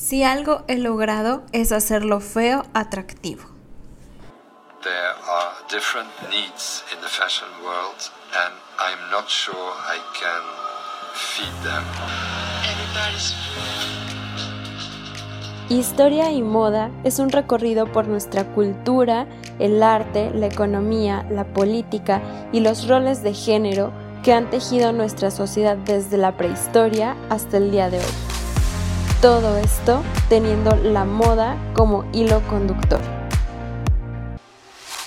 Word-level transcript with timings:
Si 0.00 0.24
algo 0.24 0.64
he 0.66 0.78
logrado 0.78 1.42
es 1.52 1.72
hacerlo 1.72 2.20
feo 2.20 2.64
atractivo. 2.72 3.42
There 4.82 4.94
are 5.28 5.52
different 5.70 6.08
needs 6.30 6.82
in 6.90 6.98
the 7.02 7.06
fashion 7.06 7.46
world 7.62 8.10
and 8.32 8.54
I'm 8.78 9.10
not 9.10 9.28
sure 9.28 9.74
I 9.86 9.98
can 10.18 10.42
feed 11.12 11.52
them. 11.62 11.84
Historia 15.68 16.32
y 16.32 16.40
moda 16.40 16.90
es 17.04 17.18
un 17.18 17.28
recorrido 17.28 17.92
por 17.92 18.08
nuestra 18.08 18.44
cultura, 18.54 19.26
el 19.58 19.82
arte, 19.82 20.30
la 20.34 20.46
economía, 20.46 21.26
la 21.30 21.44
política 21.44 22.22
y 22.52 22.60
los 22.60 22.88
roles 22.88 23.22
de 23.22 23.34
género 23.34 23.92
que 24.24 24.32
han 24.32 24.48
tejido 24.48 24.92
nuestra 24.92 25.30
sociedad 25.30 25.76
desde 25.76 26.16
la 26.16 26.38
prehistoria 26.38 27.16
hasta 27.28 27.58
el 27.58 27.70
día 27.70 27.90
de 27.90 27.98
hoy. 27.98 28.29
Todo 29.20 29.58
esto 29.58 30.02
teniendo 30.30 30.74
la 30.76 31.04
moda 31.04 31.58
como 31.74 32.06
hilo 32.14 32.40
conductor. 32.48 33.02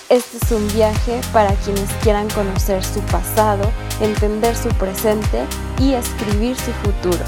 Este 0.08 0.36
es 0.36 0.52
un 0.52 0.68
viaje 0.68 1.20
para 1.32 1.52
quienes 1.56 1.90
quieran 2.00 2.30
conocer 2.30 2.84
su 2.84 3.00
pasado, 3.00 3.68
entender 4.00 4.54
su 4.54 4.68
presente 4.68 5.44
y 5.80 5.94
escribir 5.94 6.54
su 6.54 6.70
futuro. 6.70 7.24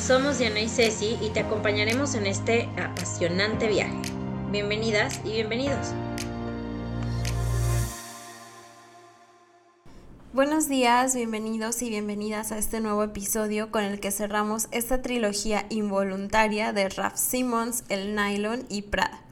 Somos 0.00 0.38
Diana 0.38 0.60
y 0.60 0.68
Ceci 0.68 1.18
y 1.20 1.30
te 1.30 1.40
acompañaremos 1.40 2.14
en 2.14 2.26
este 2.26 2.68
apasionante 2.80 3.66
viaje. 3.66 3.98
Bienvenidas 4.52 5.18
y 5.24 5.32
bienvenidos. 5.32 5.88
Buenos 10.36 10.68
días, 10.68 11.14
bienvenidos 11.14 11.80
y 11.80 11.88
bienvenidas 11.88 12.52
a 12.52 12.58
este 12.58 12.82
nuevo 12.82 13.02
episodio 13.02 13.70
con 13.70 13.84
el 13.84 14.00
que 14.00 14.10
cerramos 14.10 14.68
esta 14.70 15.00
trilogía 15.00 15.64
involuntaria 15.70 16.74
de 16.74 16.90
Raf 16.90 17.16
Simmons, 17.16 17.84
El 17.88 18.14
Nylon 18.14 18.66
y 18.68 18.82
Prada. 18.82 19.22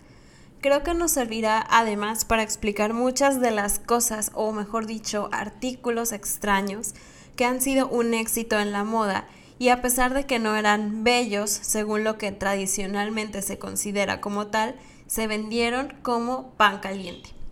Creo 0.62 0.82
que 0.82 0.94
nos 0.94 1.10
servirá 1.10 1.62
además 1.68 2.24
para 2.24 2.42
explicar 2.42 2.94
muchas 2.94 3.38
de 3.38 3.50
las 3.50 3.78
cosas, 3.80 4.30
o 4.32 4.50
mejor 4.52 4.86
dicho, 4.86 5.28
artículos 5.30 6.10
extraños 6.12 6.94
que 7.36 7.44
han 7.44 7.60
sido 7.60 7.86
un 7.86 8.14
éxito 8.14 8.58
en 8.58 8.72
la 8.72 8.82
moda 8.82 9.28
y 9.58 9.68
a 9.68 9.82
pesar 9.82 10.14
de 10.14 10.24
que 10.24 10.38
no 10.38 10.56
eran 10.56 11.04
bellos, 11.04 11.50
según 11.50 12.02
lo 12.02 12.16
que 12.16 12.32
tradicionalmente 12.32 13.42
se 13.42 13.58
considera 13.58 14.22
como 14.22 14.46
tal, 14.46 14.74
se 15.06 15.26
vendieron 15.26 15.92
como 16.00 16.52
pan 16.52 16.80
caliente. 16.80 17.43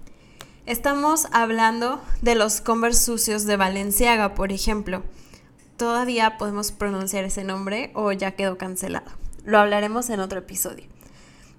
Estamos 0.64 1.27
hablando 1.32 2.00
de 2.20 2.36
los 2.36 2.60
Converse 2.60 3.05
sucios 3.05 3.46
de 3.46 3.56
Valenciaga, 3.56 4.34
por 4.34 4.52
ejemplo. 4.52 5.02
Todavía 5.77 6.38
podemos 6.38 6.70
pronunciar 6.70 7.24
ese 7.24 7.42
nombre 7.42 7.91
o 7.94 8.12
ya 8.12 8.36
quedó 8.36 8.58
cancelado. 8.58 9.10
Lo 9.44 9.58
hablaremos 9.58 10.08
en 10.08 10.20
otro 10.20 10.38
episodio. 10.38 10.84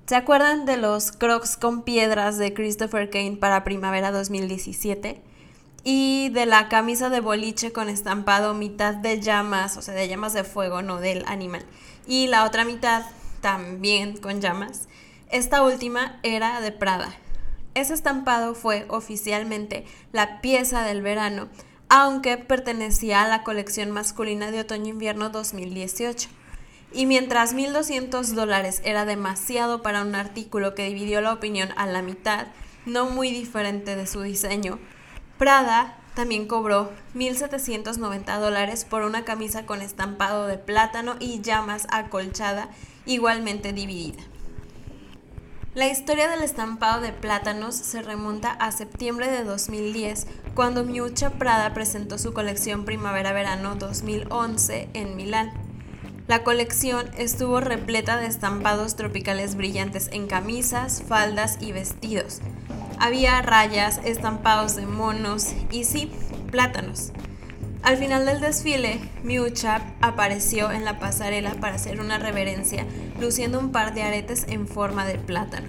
¿Se 0.06 0.16
acuerdan 0.16 0.66
de 0.66 0.78
los 0.78 1.12
Crocs 1.12 1.58
con 1.58 1.82
piedras 1.82 2.38
de 2.38 2.54
Christopher 2.54 3.10
Kane 3.10 3.36
para 3.36 3.66
primavera 3.66 4.14
2017? 4.14 5.22
Y 5.84 6.30
de 6.30 6.46
la 6.46 6.70
camisa 6.70 7.10
de 7.10 7.20
boliche 7.20 7.74
con 7.74 7.90
estampado 7.90 8.54
mitad 8.54 8.94
de 8.94 9.20
llamas, 9.20 9.76
o 9.76 9.82
sea, 9.82 9.94
de 9.94 10.08
llamas 10.08 10.32
de 10.32 10.46
fuego, 10.46 10.82
no 10.82 11.02
del 11.02 11.26
animal. 11.28 11.66
Y 12.08 12.28
la 12.28 12.46
otra 12.46 12.64
mitad 12.64 13.04
también 13.42 14.16
con 14.16 14.40
llamas. 14.40 14.88
Esta 15.30 15.62
última 15.62 16.20
era 16.24 16.62
de 16.62 16.72
Prada 16.72 17.14
ese 17.76 17.94
estampado 17.94 18.56
fue 18.56 18.86
oficialmente 18.90 19.86
la 20.12 20.42
pieza 20.42 20.84
del 20.84 21.02
verano, 21.02 21.50
aunque 21.90 22.38
pertenecía 22.38 23.24
a 23.24 23.28
la 23.28 23.44
colección 23.44 23.92
masculina 23.92 24.52
de 24.52 24.62
otoño-invierno 24.62 25.30
2018. 25.30 26.30
Y 26.92 27.06
mientras 27.08 27.56
1.200 27.56 28.34
dólares 28.34 28.82
era 28.86 29.06
demasiado 29.06 29.82
para 29.82 30.04
un 30.04 30.14
artículo 30.14 30.76
que 30.76 30.88
dividió 30.88 31.22
la 31.22 31.34
opinión 31.34 31.70
a 31.76 31.88
la 31.88 32.02
mitad, 32.02 32.48
no 32.86 33.10
muy 33.10 33.32
diferente 33.32 33.96
de 33.96 34.06
su 34.06 34.22
diseño, 34.22 34.80
Prada 35.38 35.98
también 36.14 36.48
cobró 36.48 36.92
1.790 37.16 38.40
dólares 38.40 38.86
por 38.86 39.02
una 39.02 39.26
camisa 39.26 39.66
con 39.66 39.82
estampado 39.82 40.46
de 40.46 40.60
plátano 40.60 41.16
y 41.20 41.42
llamas 41.42 41.88
acolchada, 41.90 42.70
igualmente 43.06 43.74
dividida. 43.74 44.24
La 45.76 45.88
historia 45.88 46.30
del 46.30 46.44
estampado 46.44 47.02
de 47.02 47.12
plátanos 47.12 47.74
se 47.74 48.04
remonta 48.04 48.52
a 48.52 48.72
septiembre 48.72 49.32
de 49.32 49.44
2010, 49.44 50.28
cuando 50.54 50.84
Miuccia 50.84 51.32
Prada 51.32 51.74
presentó 51.74 52.20
su 52.20 52.32
colección 52.32 52.86
Primavera-Verano 52.86 53.76
2011 53.76 54.90
en 54.94 55.16
Milán. 55.16 55.52
La 56.28 56.44
colección 56.44 57.10
estuvo 57.18 57.60
repleta 57.60 58.18
de 58.18 58.28
estampados 58.28 58.96
tropicales 58.96 59.56
brillantes 59.56 60.10
en 60.12 60.28
camisas, 60.28 61.02
faldas 61.08 61.58
y 61.60 61.72
vestidos. 61.72 62.42
Había 63.00 63.42
rayas, 63.42 64.00
estampados 64.04 64.76
de 64.76 64.86
monos 64.86 65.54
y 65.72 65.86
sí, 65.86 66.12
plátanos. 66.52 67.12
Al 67.84 67.98
final 67.98 68.26
del 68.26 68.40
desfile, 68.40 69.02
Miuccia 69.24 69.94
apareció 70.00 70.72
en 70.72 70.86
la 70.86 71.00
pasarela 71.00 71.56
para 71.56 71.76
hacer 71.76 72.00
una 72.00 72.18
reverencia, 72.18 72.86
luciendo 73.20 73.60
un 73.60 73.74
par 73.74 73.94
de 73.94 74.04
aretes 74.04 74.46
en 74.48 74.70
forma 74.70 75.06
de 75.06 75.18
plátano. 75.18 75.68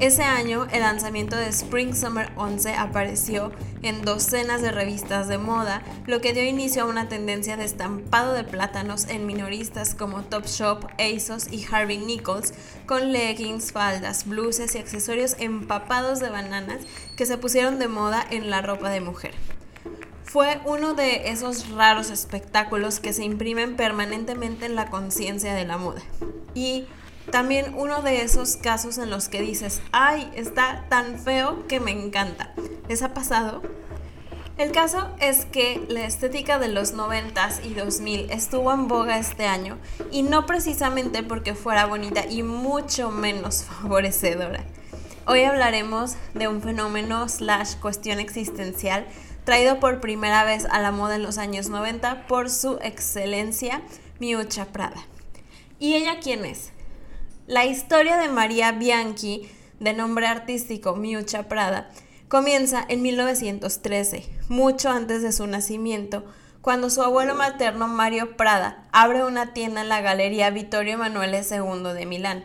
Ese 0.00 0.22
año, 0.22 0.66
el 0.72 0.80
lanzamiento 0.80 1.36
de 1.36 1.48
Spring 1.48 1.94
Summer 1.94 2.32
11 2.36 2.74
apareció 2.74 3.52
en 3.82 4.06
docenas 4.06 4.62
de 4.62 4.72
revistas 4.72 5.28
de 5.28 5.36
moda, 5.36 5.82
lo 6.06 6.22
que 6.22 6.32
dio 6.32 6.44
inicio 6.44 6.84
a 6.84 6.86
una 6.86 7.10
tendencia 7.10 7.58
de 7.58 7.66
estampado 7.66 8.32
de 8.32 8.44
plátanos 8.44 9.06
en 9.08 9.26
minoristas 9.26 9.94
como 9.94 10.22
Topshop, 10.22 10.86
ASOS 10.98 11.52
y 11.52 11.66
Harvey 11.70 11.98
Nichols, 11.98 12.54
con 12.86 13.12
leggings, 13.12 13.70
faldas, 13.70 14.26
bluses 14.26 14.74
y 14.74 14.78
accesorios 14.78 15.36
empapados 15.38 16.20
de 16.20 16.30
bananas 16.30 16.80
que 17.16 17.26
se 17.26 17.36
pusieron 17.36 17.78
de 17.78 17.88
moda 17.88 18.26
en 18.30 18.48
la 18.48 18.62
ropa 18.62 18.88
de 18.88 19.02
mujer. 19.02 19.34
Fue 20.32 20.62
uno 20.64 20.94
de 20.94 21.28
esos 21.28 21.68
raros 21.68 22.08
espectáculos 22.08 23.00
que 23.00 23.12
se 23.12 23.22
imprimen 23.22 23.76
permanentemente 23.76 24.64
en 24.64 24.74
la 24.74 24.88
conciencia 24.88 25.52
de 25.52 25.66
la 25.66 25.76
moda. 25.76 26.00
Y 26.54 26.86
también 27.30 27.74
uno 27.76 28.00
de 28.00 28.22
esos 28.22 28.56
casos 28.56 28.96
en 28.96 29.10
los 29.10 29.28
que 29.28 29.42
dices, 29.42 29.82
ay, 29.92 30.32
está 30.34 30.86
tan 30.88 31.18
feo 31.18 31.66
que 31.66 31.80
me 31.80 31.90
encanta. 31.90 32.54
¿Les 32.88 33.02
ha 33.02 33.12
pasado? 33.12 33.60
El 34.56 34.72
caso 34.72 35.06
es 35.20 35.44
que 35.44 35.84
la 35.90 36.06
estética 36.06 36.58
de 36.58 36.68
los 36.68 36.94
90s 36.94 37.62
y 37.62 37.74
2000 37.74 38.30
estuvo 38.30 38.72
en 38.72 38.88
boga 38.88 39.18
este 39.18 39.44
año 39.44 39.76
y 40.10 40.22
no 40.22 40.46
precisamente 40.46 41.22
porque 41.22 41.54
fuera 41.54 41.84
bonita 41.84 42.24
y 42.24 42.42
mucho 42.42 43.10
menos 43.10 43.64
favorecedora. 43.82 44.64
Hoy 45.26 45.44
hablaremos 45.44 46.14
de 46.32 46.48
un 46.48 46.62
fenómeno 46.62 47.28
slash 47.28 47.76
cuestión 47.76 48.18
existencial 48.18 49.06
traído 49.44 49.80
por 49.80 50.00
primera 50.00 50.44
vez 50.44 50.66
a 50.66 50.80
la 50.80 50.92
moda 50.92 51.16
en 51.16 51.22
los 51.22 51.38
años 51.38 51.68
90 51.68 52.26
por 52.26 52.50
su 52.50 52.78
excelencia 52.82 53.82
Miuccia 54.18 54.66
Prada. 54.66 55.06
¿Y 55.78 55.94
ella 55.94 56.18
quién 56.22 56.44
es? 56.44 56.72
La 57.46 57.64
historia 57.66 58.16
de 58.16 58.28
María 58.28 58.72
Bianchi, 58.72 59.48
de 59.80 59.94
nombre 59.94 60.26
artístico 60.26 60.94
Miuccia 60.94 61.48
Prada, 61.48 61.90
comienza 62.28 62.84
en 62.88 63.02
1913, 63.02 64.28
mucho 64.48 64.90
antes 64.90 65.22
de 65.22 65.32
su 65.32 65.46
nacimiento, 65.46 66.24
cuando 66.62 66.88
su 66.88 67.02
abuelo 67.02 67.34
materno 67.34 67.88
Mario 67.88 68.36
Prada 68.36 68.86
abre 68.92 69.24
una 69.24 69.52
tienda 69.52 69.80
en 69.80 69.88
la 69.88 70.00
Galería 70.00 70.50
Vittorio 70.50 70.94
Emanuele 70.94 71.42
II 71.42 71.92
de 71.92 72.06
Milán 72.06 72.44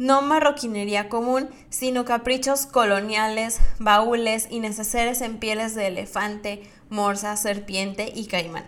no 0.00 0.22
marroquinería 0.22 1.10
común, 1.10 1.50
sino 1.68 2.06
caprichos 2.06 2.64
coloniales, 2.64 3.60
baúles 3.78 4.48
y 4.48 4.60
neceseres 4.60 5.20
en 5.20 5.36
pieles 5.36 5.74
de 5.74 5.88
elefante, 5.88 6.62
morsa, 6.88 7.36
serpiente 7.36 8.10
y 8.14 8.24
caimán. 8.24 8.64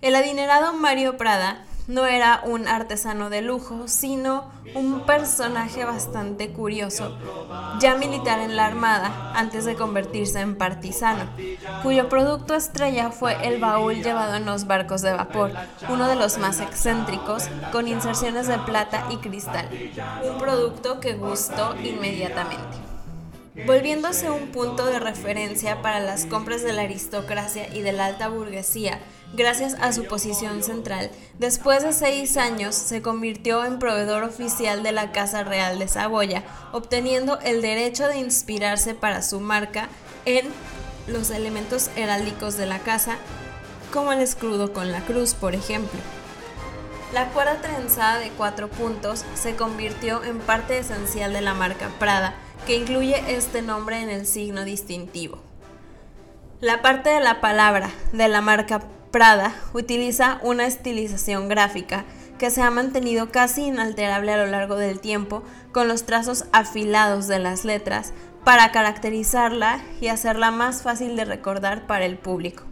El 0.00 0.14
adinerado 0.14 0.74
Mario 0.74 1.16
Prada 1.16 1.66
no 1.88 2.06
era 2.06 2.42
un 2.44 2.68
artesano 2.68 3.30
de 3.30 3.42
lujo, 3.42 3.88
sino 3.88 4.50
un 4.74 5.04
personaje 5.04 5.84
bastante 5.84 6.52
curioso, 6.52 7.18
ya 7.80 7.96
militar 7.96 8.38
en 8.40 8.56
la 8.56 8.66
Armada 8.66 9.32
antes 9.34 9.64
de 9.64 9.74
convertirse 9.74 10.40
en 10.40 10.56
partisano, 10.56 11.28
cuyo 11.82 12.08
producto 12.08 12.54
estrella 12.54 13.10
fue 13.10 13.46
el 13.46 13.60
baúl 13.60 14.02
llevado 14.02 14.36
en 14.36 14.46
los 14.46 14.66
barcos 14.66 15.02
de 15.02 15.12
vapor, 15.12 15.52
uno 15.88 16.08
de 16.08 16.16
los 16.16 16.38
más 16.38 16.60
excéntricos, 16.60 17.48
con 17.72 17.88
inserciones 17.88 18.46
de 18.46 18.58
plata 18.58 19.06
y 19.10 19.16
cristal, 19.16 19.68
un 20.22 20.38
producto 20.38 21.00
que 21.00 21.14
gustó 21.14 21.74
inmediatamente. 21.82 22.92
Volviéndose 23.66 24.30
un 24.30 24.48
punto 24.48 24.86
de 24.86 24.98
referencia 24.98 25.82
para 25.82 26.00
las 26.00 26.24
compras 26.24 26.62
de 26.62 26.72
la 26.72 26.82
aristocracia 26.82 27.68
y 27.74 27.82
de 27.82 27.92
la 27.92 28.06
alta 28.06 28.28
burguesía, 28.28 29.00
gracias 29.34 29.74
a 29.80 29.92
su 29.92 30.04
posición 30.04 30.62
central. 30.62 31.10
Después 31.38 31.82
de 31.82 31.92
seis 31.92 32.36
años 32.36 32.74
se 32.74 33.02
convirtió 33.02 33.64
en 33.64 33.78
proveedor 33.78 34.24
oficial 34.24 34.82
de 34.82 34.92
la 34.92 35.12
Casa 35.12 35.42
Real 35.42 35.78
de 35.78 35.88
Saboya, 35.88 36.44
obteniendo 36.72 37.38
el 37.40 37.62
derecho 37.62 38.08
de 38.08 38.18
inspirarse 38.18 38.94
para 38.94 39.22
su 39.22 39.40
marca 39.40 39.88
en 40.24 40.46
los 41.06 41.30
elementos 41.30 41.90
heráldicos 41.96 42.56
de 42.56 42.66
la 42.66 42.78
casa, 42.78 43.16
como 43.92 44.12
el 44.12 44.20
escudo 44.20 44.72
con 44.72 44.92
la 44.92 45.00
cruz, 45.00 45.34
por 45.34 45.54
ejemplo. 45.54 46.00
La 47.12 47.28
cuerda 47.28 47.60
trenzada 47.60 48.18
de 48.18 48.30
cuatro 48.30 48.68
puntos 48.68 49.24
se 49.34 49.54
convirtió 49.54 50.24
en 50.24 50.38
parte 50.38 50.78
esencial 50.78 51.32
de 51.32 51.42
la 51.42 51.52
marca 51.52 51.90
Prada, 51.98 52.34
que 52.66 52.76
incluye 52.76 53.22
este 53.28 53.60
nombre 53.60 54.00
en 54.00 54.08
el 54.08 54.26
signo 54.26 54.64
distintivo. 54.64 55.38
La 56.60 56.80
parte 56.80 57.10
de 57.10 57.20
la 57.20 57.40
palabra 57.40 57.90
de 58.12 58.28
la 58.28 58.40
marca 58.40 58.82
Prada 59.12 59.54
utiliza 59.74 60.40
una 60.42 60.66
estilización 60.66 61.50
gráfica 61.50 62.06
que 62.38 62.50
se 62.50 62.62
ha 62.62 62.70
mantenido 62.70 63.30
casi 63.30 63.66
inalterable 63.66 64.32
a 64.32 64.38
lo 64.38 64.46
largo 64.46 64.76
del 64.76 65.00
tiempo 65.00 65.42
con 65.70 65.86
los 65.86 66.06
trazos 66.06 66.46
afilados 66.50 67.28
de 67.28 67.38
las 67.38 67.66
letras 67.66 68.14
para 68.42 68.72
caracterizarla 68.72 69.84
y 70.00 70.08
hacerla 70.08 70.50
más 70.50 70.80
fácil 70.80 71.14
de 71.14 71.26
recordar 71.26 71.86
para 71.86 72.06
el 72.06 72.16
público. 72.16 72.64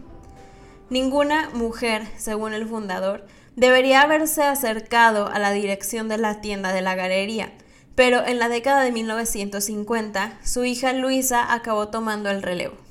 Ninguna 0.89 1.51
mujer, 1.53 2.07
según 2.17 2.53
el 2.53 2.67
fundador, 2.67 3.27
debería 3.55 4.01
haberse 4.01 4.41
acercado 4.43 5.27
a 5.27 5.37
la 5.37 5.51
dirección 5.51 6.09
de 6.09 6.17
la 6.17 6.41
tienda 6.41 6.73
de 6.73 6.81
la 6.81 6.95
galería, 6.95 7.53
pero 7.93 8.25
en 8.25 8.39
la 8.39 8.49
década 8.49 8.81
de 8.81 8.91
1950 8.91 10.39
su 10.43 10.65
hija 10.65 10.91
Luisa 10.93 11.53
acabó 11.53 11.89
tomando 11.89 12.31
el 12.31 12.41
relevo. 12.41 12.90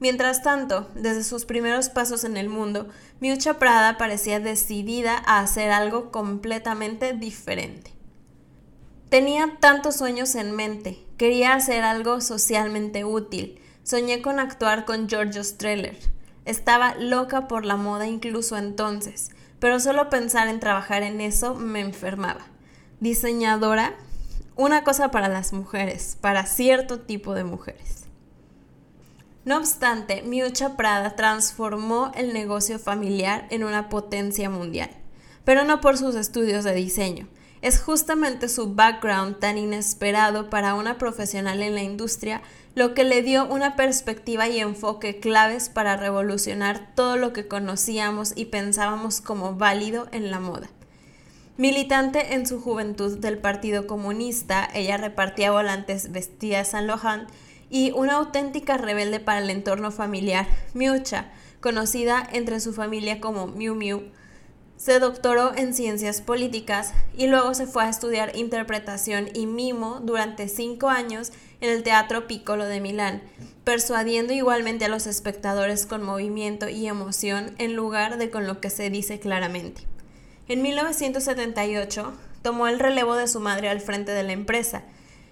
Mientras 0.00 0.42
tanto, 0.42 0.88
desde 0.94 1.22
sus 1.22 1.44
primeros 1.44 1.90
pasos 1.90 2.24
en 2.24 2.38
el 2.38 2.48
mundo, 2.48 2.88
Miucha 3.20 3.58
Prada 3.58 3.98
parecía 3.98 4.40
decidida 4.40 5.22
a 5.26 5.40
hacer 5.40 5.70
algo 5.70 6.10
completamente 6.10 7.12
diferente. 7.12 7.92
Tenía 9.10 9.58
tantos 9.60 9.96
sueños 9.96 10.34
en 10.36 10.52
mente, 10.52 11.04
quería 11.18 11.52
hacer 11.52 11.82
algo 11.82 12.22
socialmente 12.22 13.04
útil, 13.04 13.60
soñé 13.82 14.22
con 14.22 14.38
actuar 14.38 14.86
con 14.86 15.06
George 15.06 15.44
Streller. 15.44 15.98
Estaba 16.46 16.94
loca 16.94 17.46
por 17.46 17.66
la 17.66 17.76
moda 17.76 18.06
incluso 18.06 18.56
entonces, 18.56 19.30
pero 19.58 19.80
solo 19.80 20.08
pensar 20.08 20.48
en 20.48 20.60
trabajar 20.60 21.02
en 21.02 21.20
eso 21.20 21.54
me 21.54 21.80
enfermaba. 21.80 22.46
Diseñadora, 23.00 23.96
una 24.56 24.82
cosa 24.82 25.10
para 25.10 25.28
las 25.28 25.52
mujeres, 25.52 26.16
para 26.22 26.46
cierto 26.46 27.00
tipo 27.00 27.34
de 27.34 27.44
mujeres. 27.44 27.99
No 29.44 29.56
obstante, 29.56 30.22
Miucha 30.22 30.76
Prada 30.76 31.16
transformó 31.16 32.12
el 32.14 32.34
negocio 32.34 32.78
familiar 32.78 33.46
en 33.50 33.64
una 33.64 33.88
potencia 33.88 34.50
mundial, 34.50 34.90
pero 35.44 35.64
no 35.64 35.80
por 35.80 35.96
sus 35.96 36.14
estudios 36.14 36.62
de 36.64 36.74
diseño. 36.74 37.26
Es 37.62 37.80
justamente 37.80 38.48
su 38.48 38.74
background 38.74 39.38
tan 39.38 39.56
inesperado 39.56 40.50
para 40.50 40.74
una 40.74 40.98
profesional 40.98 41.62
en 41.62 41.74
la 41.74 41.82
industria 41.82 42.42
lo 42.74 42.94
que 42.94 43.04
le 43.04 43.22
dio 43.22 43.46
una 43.46 43.76
perspectiva 43.76 44.48
y 44.48 44.60
enfoque 44.60 45.20
claves 45.20 45.68
para 45.68 45.96
revolucionar 45.96 46.94
todo 46.94 47.16
lo 47.16 47.32
que 47.32 47.48
conocíamos 47.48 48.32
y 48.36 48.46
pensábamos 48.46 49.20
como 49.20 49.56
válido 49.56 50.08
en 50.12 50.30
la 50.30 50.40
moda. 50.40 50.70
Militante 51.56 52.34
en 52.34 52.46
su 52.46 52.60
juventud 52.60 53.18
del 53.18 53.38
Partido 53.38 53.86
Comunista, 53.86 54.68
ella 54.72 54.96
repartía 54.96 55.50
volantes 55.50 56.12
vestida 56.12 56.64
San 56.64 56.86
Lohan 56.86 57.26
y 57.70 57.92
una 57.92 58.14
auténtica 58.14 58.76
rebelde 58.76 59.20
para 59.20 59.38
el 59.38 59.48
entorno 59.48 59.90
familiar, 59.90 60.46
Miucha, 60.74 61.30
conocida 61.60 62.28
entre 62.32 62.60
su 62.60 62.72
familia 62.72 63.20
como 63.20 63.46
Miu 63.46 63.74
Miu, 63.74 64.02
se 64.80 64.98
doctoró 64.98 65.54
en 65.54 65.74
ciencias 65.74 66.22
políticas 66.22 66.94
y 67.14 67.26
luego 67.26 67.52
se 67.52 67.66
fue 67.66 67.84
a 67.84 67.90
estudiar 67.90 68.34
interpretación 68.34 69.28
y 69.34 69.44
mimo 69.44 70.00
durante 70.02 70.48
cinco 70.48 70.88
años 70.88 71.32
en 71.60 71.68
el 71.68 71.82
Teatro 71.82 72.26
Piccolo 72.26 72.64
de 72.64 72.80
Milán, 72.80 73.20
persuadiendo 73.64 74.32
igualmente 74.32 74.86
a 74.86 74.88
los 74.88 75.06
espectadores 75.06 75.84
con 75.84 76.02
movimiento 76.02 76.70
y 76.70 76.86
emoción 76.86 77.54
en 77.58 77.76
lugar 77.76 78.16
de 78.16 78.30
con 78.30 78.46
lo 78.46 78.62
que 78.62 78.70
se 78.70 78.88
dice 78.88 79.20
claramente. 79.20 79.82
En 80.48 80.62
1978 80.62 82.14
tomó 82.40 82.66
el 82.66 82.78
relevo 82.78 83.16
de 83.16 83.28
su 83.28 83.38
madre 83.38 83.68
al 83.68 83.82
frente 83.82 84.12
de 84.12 84.22
la 84.22 84.32
empresa, 84.32 84.82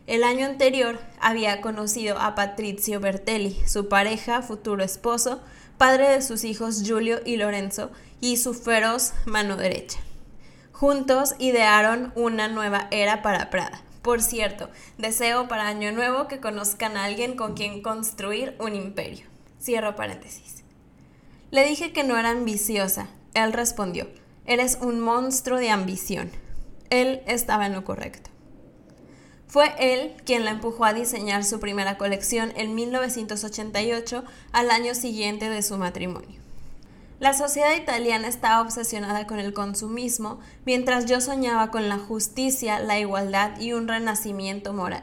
el 0.09 0.25
año 0.25 0.47
anterior 0.47 0.99
había 1.21 1.61
conocido 1.61 2.19
a 2.19 2.35
Patrizio 2.35 2.99
Bertelli, 2.99 3.61
su 3.67 3.89
pareja, 3.89 4.41
futuro 4.41 4.83
esposo, 4.83 5.43
padre 5.77 6.09
de 6.09 6.23
sus 6.23 6.45
hijos 6.45 6.83
Giulio 6.83 7.21
y 7.27 7.37
Lorenzo, 7.37 7.91
y 8.19 8.39
su 8.39 8.55
feroz 8.55 9.13
mano 9.27 9.59
derecha. 9.59 9.99
Juntos 10.73 11.35
idearon 11.39 12.13
una 12.17 12.49
nueva 12.49 12.89
era 12.91 13.21
para 13.21 13.51
Prada. 13.51 13.83
Por 14.01 14.23
cierto, 14.23 14.71
deseo 14.97 15.47
para 15.47 15.69
Año 15.69 15.93
Nuevo 15.93 16.27
que 16.27 16.41
conozcan 16.41 16.97
a 16.97 17.05
alguien 17.05 17.37
con 17.37 17.53
quien 17.53 17.83
construir 17.83 18.57
un 18.61 18.75
imperio. 18.75 19.27
Cierro 19.61 19.95
paréntesis. 19.95 20.65
Le 21.51 21.67
dije 21.67 21.93
que 21.93 22.05
no 22.05 22.17
era 22.17 22.31
ambiciosa. 22.31 23.09
Él 23.35 23.53
respondió, 23.53 24.09
eres 24.47 24.79
un 24.81 25.01
monstruo 25.01 25.59
de 25.59 25.69
ambición. 25.69 26.31
Él 26.89 27.21
estaba 27.27 27.67
en 27.67 27.75
lo 27.75 27.85
correcto. 27.85 28.31
Fue 29.49 29.73
él 29.79 30.15
quien 30.27 30.45
la 30.45 30.51
empujó 30.51 30.85
a 30.85 30.93
diseñar 30.93 31.43
su 31.43 31.59
primera 31.59 31.97
colección 31.97 32.53
en 32.55 32.75
1988, 32.75 34.23
al 34.53 34.71
año 34.71 34.95
siguiente 34.95 35.49
de 35.49 35.63
su 35.63 35.79
matrimonio. 35.79 36.39
La 37.19 37.33
sociedad 37.33 37.75
italiana 37.75 38.29
estaba 38.29 38.61
obsesionada 38.61 39.27
con 39.27 39.41
el 39.41 39.55
consumismo, 39.55 40.39
mientras 40.67 41.07
yo 41.07 41.21
soñaba 41.21 41.71
con 41.71 41.89
la 41.89 41.99
justicia, 41.99 42.79
la 42.79 42.99
igualdad 43.01 43.59
y 43.59 43.73
un 43.73 43.89
renacimiento 43.89 44.73
moral. 44.75 45.03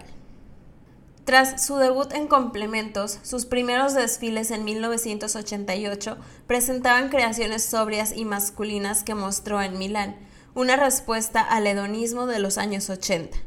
Tras 1.26 1.66
su 1.66 1.78
debut 1.78 2.14
en 2.14 2.28
complementos, 2.28 3.18
sus 3.24 3.48
primeros 3.48 3.96
desfiles 3.96 4.52
en 4.52 4.64
1988 4.64 6.18
presentaban 6.46 7.10
creaciones 7.10 7.66
sobrias 7.66 8.14
y 8.16 8.26
masculinas 8.26 9.04
que 9.04 9.16
mostró 9.16 9.60
en 9.60 9.80
Milán, 9.80 10.16
una 10.54 10.76
respuesta 10.76 11.42
al 11.42 11.66
hedonismo 11.66 12.28
de 12.28 12.38
los 12.38 12.60
años 12.60 12.92
80. 12.92 13.40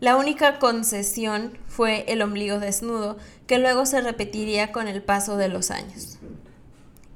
La 0.00 0.16
única 0.16 0.58
concesión 0.58 1.56
fue 1.66 2.04
el 2.08 2.20
ombligo 2.20 2.58
desnudo, 2.58 3.16
que 3.46 3.58
luego 3.58 3.86
se 3.86 4.00
repetiría 4.00 4.72
con 4.72 4.88
el 4.88 5.02
paso 5.02 5.36
de 5.36 5.48
los 5.48 5.70
años. 5.70 6.18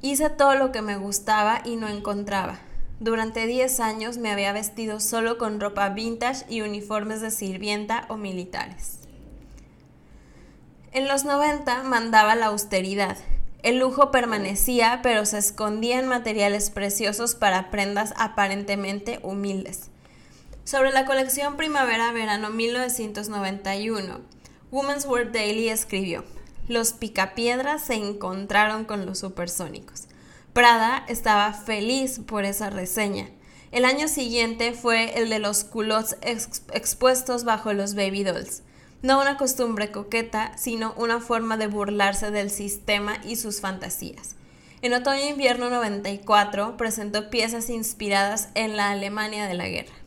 Hice 0.01 0.31
todo 0.31 0.55
lo 0.55 0.71
que 0.71 0.81
me 0.81 0.97
gustaba 0.97 1.61
y 1.65 1.77
no 1.77 1.89
encontraba. 1.89 2.61
Durante 3.01 3.47
10 3.47 3.81
años 3.81 4.19
me 4.19 4.31
había 4.31 4.53
vestido 4.53 5.01
solo 5.01 5.39
con 5.39 5.61
ropa 5.61 5.89
vintage 5.89 6.45
y 6.49 6.63
uniformes 6.63 7.21
de 7.21 7.31
sirvienta 7.31 8.07
o 8.09 8.17
militares. 8.17 9.01
En 10.93 11.07
los 11.07 11.25
90 11.25 11.83
mandaba 11.83 12.35
la 12.35 12.47
austeridad. 12.47 13.17
El 13.63 13.79
lujo 13.79 14.11
permanecía, 14.11 15.01
pero 15.03 15.27
se 15.27 15.39
escondía 15.39 15.99
en 15.99 16.09
materiales 16.09 16.71
preciosos 16.71 17.35
para 17.35 17.71
prendas 17.71 18.15
aparentemente 18.17 19.19
humildes. 19.23 19.91
Sobre 20.69 20.93
la 20.93 21.06
colección 21.06 21.56
Primavera-Verano 21.56 22.51
1991, 22.51 24.20
Women's 24.70 25.06
World 25.06 25.32
Daily 25.32 25.70
escribió, 25.70 26.27
los 26.69 26.93
picapiedras 26.93 27.84
se 27.84 27.94
encontraron 27.94 28.84
con 28.84 29.06
los 29.06 29.19
supersónicos. 29.19 30.08
Prada 30.53 31.06
estaba 31.08 31.55
feliz 31.55 32.19
por 32.19 32.44
esa 32.44 32.69
reseña. 32.69 33.31
El 33.72 33.87
año 33.87 34.08
siguiente 34.08 34.75
fue 34.75 35.19
el 35.19 35.31
de 35.31 35.39
los 35.39 35.65
culottes 35.65 36.19
expuestos 36.20 37.44
bajo 37.44 37.72
los 37.72 37.94
baby 37.94 38.22
dolls. 38.22 38.63
No 39.01 39.22
una 39.22 39.39
costumbre 39.39 39.91
coqueta, 39.91 40.53
sino 40.58 40.93
una 40.98 41.20
forma 41.20 41.56
de 41.56 41.69
burlarse 41.69 42.31
del 42.31 42.51
sistema 42.51 43.17
y 43.25 43.37
sus 43.37 43.63
fantasías. 43.63 44.37
En 44.82 44.93
otoño-invierno 44.93 45.70
94 45.70 46.77
presentó 46.77 47.31
piezas 47.31 47.70
inspiradas 47.70 48.51
en 48.55 48.77
la 48.77 48.91
Alemania 48.91 49.46
de 49.46 49.55
la 49.55 49.67
guerra. 49.67 49.97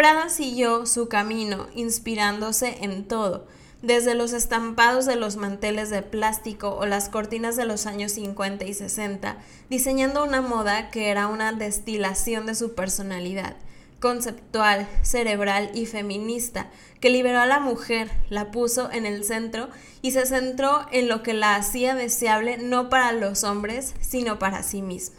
Prada 0.00 0.30
siguió 0.30 0.86
su 0.86 1.10
camino, 1.10 1.66
inspirándose 1.74 2.78
en 2.80 3.04
todo, 3.04 3.46
desde 3.82 4.14
los 4.14 4.32
estampados 4.32 5.04
de 5.04 5.14
los 5.14 5.36
manteles 5.36 5.90
de 5.90 6.00
plástico 6.00 6.74
o 6.74 6.86
las 6.86 7.10
cortinas 7.10 7.54
de 7.54 7.66
los 7.66 7.84
años 7.84 8.12
50 8.12 8.64
y 8.64 8.72
60, 8.72 9.36
diseñando 9.68 10.24
una 10.24 10.40
moda 10.40 10.90
que 10.90 11.10
era 11.10 11.26
una 11.26 11.52
destilación 11.52 12.46
de 12.46 12.54
su 12.54 12.74
personalidad, 12.74 13.56
conceptual, 13.98 14.88
cerebral 15.02 15.70
y 15.74 15.84
feminista, 15.84 16.70
que 16.98 17.10
liberó 17.10 17.40
a 17.40 17.46
la 17.46 17.60
mujer, 17.60 18.10
la 18.30 18.50
puso 18.50 18.90
en 18.90 19.04
el 19.04 19.22
centro 19.22 19.68
y 20.00 20.12
se 20.12 20.24
centró 20.24 20.86
en 20.92 21.08
lo 21.08 21.22
que 21.22 21.34
la 21.34 21.56
hacía 21.56 21.94
deseable 21.94 22.56
no 22.56 22.88
para 22.88 23.12
los 23.12 23.44
hombres, 23.44 23.94
sino 24.00 24.38
para 24.38 24.62
sí 24.62 24.80
misma. 24.80 25.18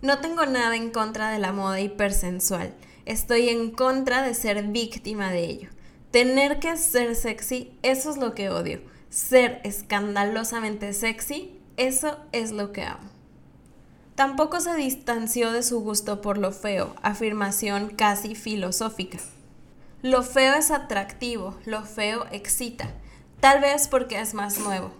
No 0.00 0.20
tengo 0.20 0.46
nada 0.46 0.76
en 0.76 0.90
contra 0.90 1.28
de 1.28 1.38
la 1.38 1.52
moda 1.52 1.80
hipersensual, 1.80 2.72
Estoy 3.06 3.48
en 3.50 3.70
contra 3.70 4.22
de 4.22 4.34
ser 4.34 4.62
víctima 4.64 5.30
de 5.30 5.44
ello. 5.44 5.68
Tener 6.10 6.58
que 6.58 6.76
ser 6.76 7.14
sexy, 7.16 7.76
eso 7.82 8.10
es 8.10 8.16
lo 8.16 8.34
que 8.34 8.50
odio. 8.50 8.80
Ser 9.10 9.60
escandalosamente 9.64 10.92
sexy, 10.92 11.60
eso 11.76 12.18
es 12.32 12.50
lo 12.50 12.72
que 12.72 12.82
amo. 12.82 13.10
Tampoco 14.14 14.60
se 14.60 14.74
distanció 14.76 15.50
de 15.52 15.62
su 15.62 15.80
gusto 15.80 16.20
por 16.20 16.38
lo 16.38 16.52
feo, 16.52 16.94
afirmación 17.02 17.90
casi 17.90 18.34
filosófica. 18.34 19.18
Lo 20.02 20.22
feo 20.22 20.54
es 20.54 20.70
atractivo, 20.70 21.56
lo 21.66 21.82
feo 21.84 22.26
excita, 22.30 22.94
tal 23.40 23.60
vez 23.60 23.88
porque 23.88 24.20
es 24.20 24.34
más 24.34 24.58
nuevo. 24.58 24.92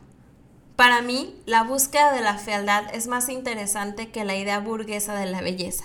Para 0.77 1.01
mí, 1.01 1.41
la 1.47 1.63
búsqueda 1.63 2.13
de 2.13 2.23
la 2.23 2.39
fealdad 2.39 2.93
es 2.93 3.07
más 3.07 3.29
interesante 3.29 4.11
que 4.11 4.25
la 4.25 4.35
idea 4.35 4.59
burguesa 4.59 5.15
de 5.15 5.27
la 5.27 5.41
belleza 5.41 5.85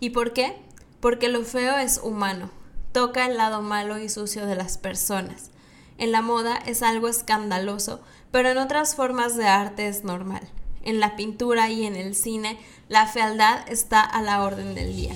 ¿Y 0.00 0.10
por 0.10 0.32
qué? 0.32 0.56
Porque 1.02 1.28
lo 1.28 1.42
feo 1.42 1.78
es 1.78 1.98
humano, 2.00 2.48
toca 2.92 3.26
el 3.26 3.36
lado 3.36 3.60
malo 3.60 3.98
y 3.98 4.08
sucio 4.08 4.46
de 4.46 4.54
las 4.54 4.78
personas. 4.78 5.50
En 5.98 6.12
la 6.12 6.22
moda 6.22 6.56
es 6.64 6.80
algo 6.80 7.08
escandaloso, 7.08 8.00
pero 8.30 8.50
en 8.50 8.58
otras 8.58 8.94
formas 8.94 9.36
de 9.36 9.48
arte 9.48 9.88
es 9.88 10.04
normal. 10.04 10.42
En 10.84 11.00
la 11.00 11.16
pintura 11.16 11.70
y 11.70 11.86
en 11.86 11.96
el 11.96 12.14
cine, 12.14 12.56
la 12.88 13.06
fealdad 13.08 13.68
está 13.68 14.00
a 14.00 14.22
la 14.22 14.44
orden 14.44 14.76
del 14.76 14.94
día. 14.94 15.12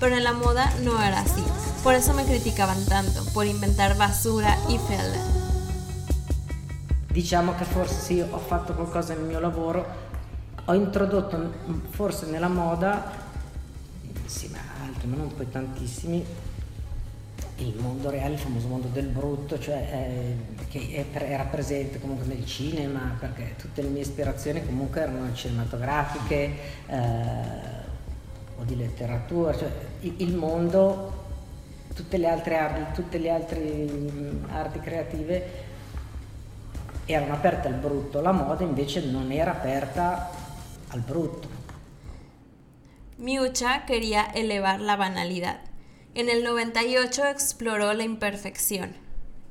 Pero 0.00 0.16
en 0.16 0.24
la 0.24 0.32
moda 0.32 0.74
no 0.82 1.00
era 1.00 1.20
así. 1.20 1.44
Por 1.84 1.94
eso 1.94 2.12
me 2.12 2.24
criticaban 2.24 2.84
tanto, 2.86 3.24
por 3.32 3.46
inventar 3.46 3.96
basura 3.96 4.58
y 4.68 4.76
fealdad. 4.78 5.24
Diciamo 7.12 7.54
che 7.56 7.64
forse 7.64 8.00
sì, 8.00 8.20
ho 8.20 8.38
fatto 8.38 8.74
qualcosa 8.74 9.14
nel 9.14 9.22
mio 9.22 9.38
lavoro, 9.38 9.86
ho 10.64 10.74
introdotto 10.74 11.52
forse 11.90 12.26
nella 12.26 12.48
moda, 12.48 13.25
altri, 15.06 15.08
ma 15.08 15.16
non 15.16 15.34
poi 15.34 15.48
tantissimi, 15.50 16.24
il 17.58 17.74
mondo 17.78 18.10
reale, 18.10 18.34
il 18.34 18.38
famoso 18.38 18.66
mondo 18.66 18.88
del 18.88 19.06
brutto, 19.06 19.58
cioè 19.58 19.88
eh, 19.90 20.66
che 20.68 21.06
era 21.12 21.44
presente 21.44 22.00
comunque 22.00 22.26
nel 22.26 22.44
cinema, 22.44 23.16
perché 23.18 23.54
tutte 23.56 23.82
le 23.82 23.88
mie 23.88 24.02
ispirazioni 24.02 24.64
comunque 24.64 25.00
erano 25.00 25.32
cinematografiche 25.32 26.50
eh, 26.86 26.98
o 28.58 28.64
di 28.64 28.76
letteratura, 28.76 29.56
cioè 29.56 29.70
il, 30.00 30.14
il 30.18 30.34
mondo, 30.34 31.24
tutte 31.94 32.18
le 32.18 32.28
altre 32.28 32.58
arti, 32.58 32.94
tutte 32.94 33.18
le 33.18 33.30
altre 33.30 33.58
mm, 33.60 34.44
arti 34.50 34.80
creative 34.80 35.64
erano 37.06 37.34
aperte 37.34 37.68
al 37.68 37.74
brutto, 37.74 38.20
la 38.20 38.32
moda 38.32 38.64
invece 38.64 39.06
non 39.06 39.30
era 39.30 39.52
aperta 39.52 40.28
al 40.88 41.00
brutto. 41.00 41.55
Miucha 43.18 43.86
quería 43.86 44.24
elevar 44.24 44.78
la 44.78 44.94
banalidad. 44.94 45.62
En 46.14 46.28
el 46.28 46.44
98 46.44 47.24
exploró 47.24 47.94
la 47.94 48.04
imperfección. 48.04 48.94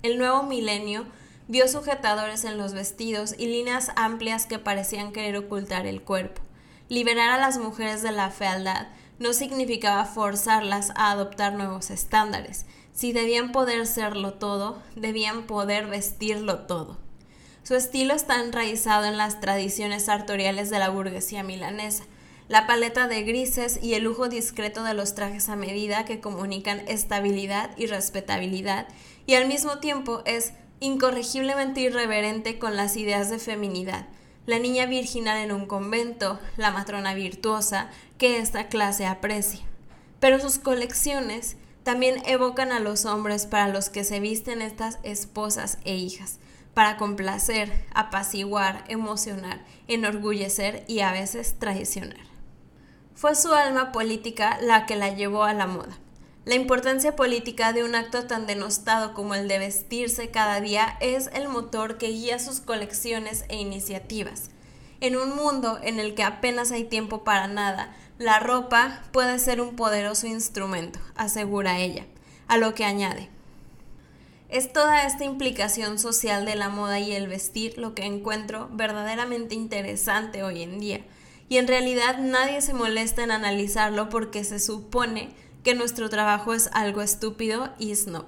El 0.03 0.19
nuevo 0.19 0.43
milenio 0.43 1.07
vio 1.47 1.67
sujetadores 1.67 2.43
en 2.43 2.59
los 2.59 2.73
vestidos 2.73 3.33
y 3.35 3.47
líneas 3.47 3.91
amplias 3.95 4.45
que 4.45 4.59
parecían 4.59 5.11
querer 5.11 5.35
ocultar 5.37 5.87
el 5.87 6.03
cuerpo. 6.03 6.43
Liberar 6.89 7.31
a 7.31 7.39
las 7.39 7.57
mujeres 7.57 8.03
de 8.03 8.11
la 8.11 8.29
fealdad 8.29 8.89
no 9.17 9.33
significaba 9.33 10.05
forzarlas 10.05 10.91
a 10.95 11.09
adoptar 11.09 11.53
nuevos 11.53 11.89
estándares. 11.89 12.67
Si 12.93 13.13
debían 13.13 13.51
poder 13.51 13.87
serlo 13.87 14.35
todo, 14.35 14.79
debían 14.95 15.47
poder 15.47 15.87
vestirlo 15.87 16.67
todo. 16.67 16.99
Su 17.63 17.73
estilo 17.73 18.13
está 18.13 18.43
enraizado 18.43 19.05
en 19.05 19.17
las 19.17 19.39
tradiciones 19.39 20.05
sartoriales 20.05 20.69
de 20.69 20.77
la 20.77 20.89
burguesía 20.89 21.41
milanesa, 21.41 22.03
la 22.47 22.67
paleta 22.67 23.07
de 23.07 23.23
grises 23.23 23.79
y 23.81 23.95
el 23.95 24.03
lujo 24.03 24.29
discreto 24.29 24.83
de 24.83 24.93
los 24.93 25.15
trajes 25.15 25.49
a 25.49 25.55
medida 25.55 26.05
que 26.05 26.19
comunican 26.19 26.81
estabilidad 26.87 27.71
y 27.75 27.87
respetabilidad, 27.87 28.87
y 29.25 29.33
al 29.33 29.47
mismo 29.47 29.79
tiempo 29.79 30.21
es 30.25 30.53
incorregiblemente 30.79 31.81
irreverente 31.81 32.59
con 32.59 32.75
las 32.75 32.97
ideas 32.97 33.29
de 33.29 33.39
feminidad, 33.39 34.07
la 34.45 34.59
niña 34.59 34.85
virginal 34.85 35.37
en 35.37 35.51
un 35.51 35.65
convento, 35.65 36.39
la 36.57 36.69
matrona 36.69 37.15
virtuosa 37.15 37.89
que 38.19 38.37
esta 38.37 38.67
clase 38.67 39.07
aprecia. 39.07 39.61
Pero 40.19 40.39
sus 40.39 40.59
colecciones 40.59 41.57
también 41.83 42.21
evocan 42.25 42.71
a 42.71 42.79
los 42.79 43.05
hombres 43.05 43.47
para 43.47 43.69
los 43.69 43.89
que 43.89 44.03
se 44.03 44.19
visten 44.19 44.61
estas 44.61 44.99
esposas 45.03 45.79
e 45.83 45.95
hijas, 45.95 46.39
para 46.75 46.97
complacer, 46.97 47.71
apaciguar, 47.93 48.83
emocionar, 48.87 49.63
enorgullecer 49.87 50.83
y 50.87 50.99
a 50.99 51.11
veces 51.11 51.55
traicionar. 51.57 52.34
Fue 53.15 53.33
su 53.33 53.53
alma 53.53 53.93
política 53.93 54.59
la 54.61 54.85
que 54.85 54.97
la 54.97 55.07
llevó 55.07 55.45
a 55.45 55.53
la 55.53 55.67
moda. 55.67 55.97
La 56.43 56.55
importancia 56.55 57.15
política 57.15 57.71
de 57.71 57.85
un 57.85 57.95
acto 57.95 58.27
tan 58.27 58.45
denostado 58.45 59.13
como 59.13 59.35
el 59.35 59.47
de 59.47 59.57
vestirse 59.57 60.31
cada 60.31 60.59
día 60.59 60.97
es 60.99 61.29
el 61.33 61.47
motor 61.47 61.97
que 61.97 62.09
guía 62.09 62.39
sus 62.39 62.59
colecciones 62.59 63.45
e 63.47 63.55
iniciativas. 63.55 64.49
En 64.99 65.15
un 65.15 65.33
mundo 65.33 65.79
en 65.81 66.01
el 66.01 66.13
que 66.13 66.23
apenas 66.23 66.73
hay 66.73 66.83
tiempo 66.83 67.23
para 67.23 67.47
nada, 67.47 67.95
la 68.17 68.39
ropa 68.39 69.01
puede 69.13 69.39
ser 69.39 69.61
un 69.61 69.77
poderoso 69.77 70.27
instrumento, 70.27 70.99
asegura 71.15 71.79
ella, 71.79 72.05
a 72.49 72.57
lo 72.57 72.75
que 72.75 72.83
añade. 72.83 73.29
Es 74.49 74.73
toda 74.73 75.07
esta 75.07 75.23
implicación 75.23 75.99
social 75.99 76.45
de 76.45 76.55
la 76.55 76.67
moda 76.67 76.99
y 76.99 77.13
el 77.13 77.29
vestir 77.29 77.77
lo 77.77 77.95
que 77.95 78.03
encuentro 78.03 78.67
verdaderamente 78.73 79.55
interesante 79.55 80.43
hoy 80.43 80.63
en 80.63 80.79
día 80.79 81.01
y 81.49 81.57
en 81.57 81.67
realidad 81.67 82.17
nadie 82.19 82.61
se 82.61 82.73
molesta 82.73 83.23
en 83.23 83.31
analizarlo 83.31 84.09
porque 84.09 84.43
se 84.43 84.59
supone 84.59 85.29
que 85.63 85.75
nuestro 85.75 86.09
trabajo 86.09 86.53
es 86.53 86.69
algo 86.73 87.01
estúpido 87.01 87.73
y 87.79 87.95
snob. 87.95 88.25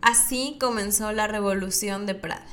Así 0.00 0.56
comenzó 0.60 1.12
la 1.12 1.26
revolución 1.26 2.06
de 2.06 2.14
Prada. 2.14 2.46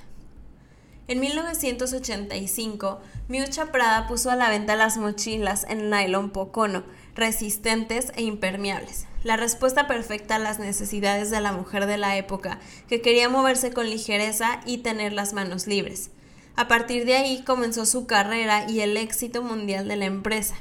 En 1.08 1.20
1985, 1.20 3.00
Miucha 3.27 3.72
Prada 3.72 4.08
puso 4.08 4.32
a 4.32 4.36
la 4.36 4.50
venta 4.50 4.75
las 4.75 4.98
mochilas 4.98 5.63
en 5.70 5.92
nylon 5.92 6.32
pocono, 6.32 6.84
resistentes 7.13 8.12
e 8.15 8.24
impermeables. 8.24 9.06
La 9.24 9.38
respuesta 9.38 9.88
perfecta 9.88 10.36
a 10.36 10.39
las 10.39 10.58
necesidades 10.58 11.30
de 11.30 11.42
la 11.42 11.51
mujer 11.51 11.86
de 11.86 11.98
la 11.98 12.18
época, 12.18 12.60
que 12.88 13.01
quería 13.01 13.30
moverse 13.30 13.72
con 13.72 13.88
ligereza 13.88 14.62
y 14.65 14.80
tener 14.80 15.13
las 15.13 15.34
manos 15.34 15.68
libres. 15.68 16.10
A 16.57 16.69
partir 16.69 17.05
de 17.05 17.15
ahí 17.15 17.43
comenzó 17.43 17.85
su 17.85 18.07
carrera 18.07 18.69
y 18.69 18.79
el 18.79 18.95
éxito 18.95 19.41
mundial 19.41 19.89
de 19.89 19.97
la 19.97 20.05
empresa. 20.05 20.55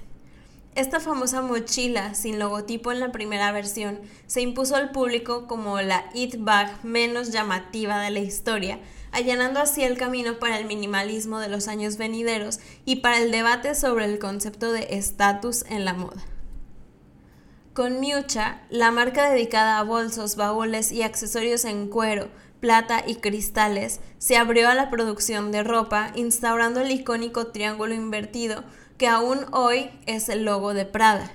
Esta 0.75 0.99
famosa 0.99 1.41
mochila 1.41 2.15
sin 2.15 2.41
logotipo 2.41 2.91
en 2.91 2.99
la 2.99 3.13
primera 3.13 3.53
versión 3.53 4.01
se 4.27 4.41
impuso 4.41 4.75
al 4.75 4.91
público 4.91 5.47
como 5.47 5.81
la 5.81 6.05
it 6.13 6.35
bag 6.39 6.85
menos 6.85 7.31
llamativa 7.31 8.01
de 8.01 8.11
la 8.11 8.19
historia, 8.19 8.81
allanando 9.13 9.61
así 9.61 9.85
el 9.85 9.97
camino 9.97 10.41
para 10.41 10.59
el 10.59 10.67
minimalismo 10.67 11.39
de 11.39 11.49
los 11.49 11.69
años 11.69 11.97
venideros 11.97 12.59
y 12.85 12.97
para 12.97 13.19
el 13.19 13.31
debate 13.31 13.77
sobre 13.77 14.07
el 14.07 14.19
concepto 14.19 14.73
de 14.73 14.89
estatus 14.91 15.65
en 15.69 15.85
la 15.85 15.95
moda. 15.95 16.25
Con 17.73 18.01
Miucha, 18.01 18.63
la 18.69 18.91
marca 18.91 19.31
dedicada 19.31 19.79
a 19.79 19.85
bolsos, 19.85 20.35
baúles 20.35 20.91
y 20.91 21.03
accesorios 21.03 21.65
en 21.65 21.89
cuero, 21.89 22.31
plata 22.65 23.05
y 23.07 23.17
cristales, 23.17 24.01
se 24.17 24.39
abrió 24.39 24.71
a 24.71 24.75
la 24.75 24.89
producción 24.89 25.53
de 25.53 25.63
ropa, 25.63 26.13
instaurando 26.15 26.81
el 26.81 26.93
icónico 26.93 27.49
triángulo 27.49 27.93
invertido 27.93 28.65
que 28.97 29.07
aún 29.07 29.41
hoy 29.53 29.91
es 30.07 30.31
el 30.31 30.47
logo 30.47 30.73
de 30.73 30.87
Prada. 30.87 31.31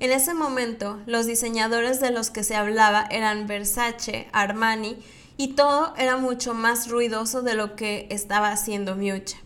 En 0.00 0.10
ese 0.10 0.34
momento, 0.34 0.98
los 1.06 1.26
diseñadores 1.26 2.00
de 2.00 2.10
los 2.10 2.30
que 2.30 2.42
se 2.42 2.56
hablaba 2.56 3.06
eran 3.08 3.46
Versace, 3.46 4.26
Armani, 4.32 4.98
y 5.36 5.54
todo 5.54 5.94
era 5.96 6.16
mucho 6.16 6.54
más 6.54 6.90
ruidoso 6.90 7.42
de 7.42 7.54
lo 7.54 7.76
que 7.76 8.08
estaba 8.10 8.50
haciendo 8.50 8.96
Miucha. 8.96 9.36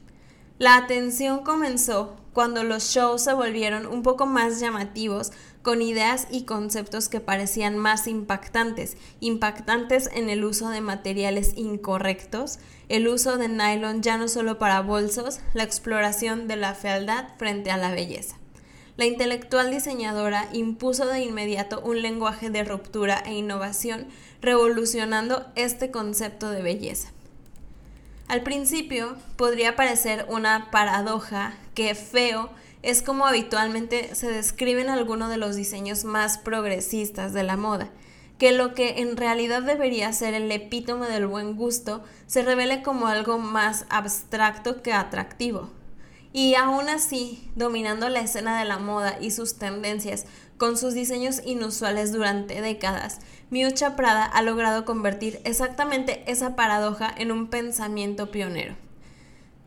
La 0.59 0.77
atención 0.77 1.45
comenzó 1.45 2.17
cuando 2.33 2.65
los 2.65 2.85
shows 2.85 3.25
se 3.25 3.35
volvieron 3.35 3.85
un 3.85 4.03
poco 4.03 4.25
más 4.25 4.61
llamativos 4.61 5.31
con 5.63 5.81
ideas 5.81 6.27
y 6.31 6.43
conceptos 6.43 7.09
que 7.09 7.21
parecían 7.21 7.79
más 7.79 8.07
impactantes, 8.07 8.97
impactantes 9.21 10.11
en 10.13 10.29
el 10.29 10.45
uso 10.45 10.69
de 10.69 10.81
materiales 10.81 11.53
incorrectos, 11.57 12.59
el 12.89 13.09
uso 13.09 13.39
de 13.39 13.49
nylon 13.49 14.03
ya 14.03 14.19
no 14.19 14.29
solo 14.29 14.59
para 14.59 14.81
bolsos, 14.81 15.41
la 15.55 15.63
exploración 15.63 16.49
de 16.49 16.57
la 16.57 16.75
fealdad 16.75 17.29
frente 17.39 17.71
a 17.71 17.77
la 17.77 17.93
belleza. 17.93 18.37
La 18.97 19.07
intelectual 19.07 19.71
diseñadora 19.71 20.49
impuso 20.53 21.07
de 21.07 21.21
inmediato 21.21 21.81
un 21.81 22.03
lenguaje 22.03 22.51
de 22.51 22.65
ruptura 22.65 23.23
e 23.25 23.33
innovación, 23.33 24.07
revolucionando 24.43 25.47
este 25.55 25.91
concepto 25.91 26.51
de 26.51 26.61
belleza. 26.61 27.13
Al 28.33 28.41
principio 28.41 29.15
podría 29.37 29.77
parecer 29.77 30.25
una 30.27 30.71
paradoja 30.71 31.53
que 31.75 31.95
feo 31.95 32.49
es 32.81 33.03
como 33.03 33.27
habitualmente 33.27 34.15
se 34.15 34.31
describen 34.31 34.89
algunos 34.89 35.29
de 35.29 35.37
los 35.37 35.55
diseños 35.55 36.05
más 36.05 36.39
progresistas 36.39 37.35
de 37.35 37.43
la 37.43 37.59
moda, 37.59 37.91
que 38.39 38.53
lo 38.53 38.73
que 38.73 39.03
en 39.03 39.19
realidad 39.19 39.61
debería 39.61 40.11
ser 40.15 40.33
el 40.33 40.51
epítome 40.51 41.09
del 41.09 41.27
buen 41.27 41.57
gusto 41.57 42.05
se 42.27 42.41
revele 42.41 42.83
como 42.83 43.07
algo 43.07 43.37
más 43.37 43.85
abstracto 43.91 44.81
que 44.81 44.95
atractivo. 44.95 45.69
Y 46.33 46.55
aún 46.55 46.89
así, 46.89 47.51
dominando 47.55 48.09
la 48.09 48.21
escena 48.21 48.59
de 48.59 48.65
la 48.65 48.79
moda 48.79 49.19
y 49.21 49.33
sus 49.33 49.59
tendencias 49.59 50.25
con 50.63 50.77
sus 50.77 50.95
diseños 50.95 51.43
inusuales 51.45 52.13
durante 52.13 52.61
décadas, 52.61 53.19
Miucha 53.51 53.97
Prada 53.97 54.25
ha 54.25 54.43
logrado 54.43 54.85
convertir 54.85 55.41
exactamente 55.43 56.23
esa 56.31 56.55
paradoja 56.55 57.13
en 57.19 57.33
un 57.33 57.49
pensamiento 57.49 58.31
pionero. 58.31 58.77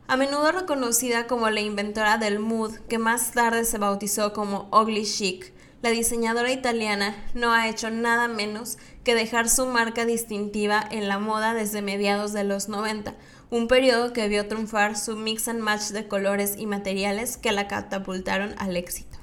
A 0.06 0.16
menudo 0.16 0.52
reconocida 0.52 1.26
como 1.26 1.50
la 1.50 1.60
inventora 1.60 2.16
del 2.16 2.38
mood, 2.38 2.76
que 2.88 2.96
más 2.96 3.32
tarde 3.32 3.66
se 3.66 3.76
bautizó 3.76 4.32
como 4.32 4.70
Ugly 4.72 5.04
Chic, 5.04 5.52
la 5.82 5.90
diseñadora 5.90 6.50
italiana 6.50 7.14
no 7.34 7.52
ha 7.52 7.68
hecho 7.68 7.90
nada 7.90 8.26
menos 8.26 8.78
que 9.04 9.14
dejar 9.14 9.50
su 9.50 9.66
marca 9.66 10.06
distintiva 10.06 10.82
en 10.90 11.08
la 11.08 11.18
moda 11.18 11.52
desde 11.52 11.82
mediados 11.82 12.32
de 12.32 12.44
los 12.44 12.70
90, 12.70 13.14
un 13.50 13.68
periodo 13.68 14.14
que 14.14 14.28
vio 14.28 14.48
triunfar 14.48 14.96
su 14.96 15.14
mix 15.14 15.46
and 15.48 15.60
match 15.60 15.88
de 15.88 16.08
colores 16.08 16.54
y 16.56 16.64
materiales 16.64 17.36
que 17.36 17.52
la 17.52 17.68
catapultaron 17.68 18.54
al 18.56 18.78
éxito. 18.78 19.15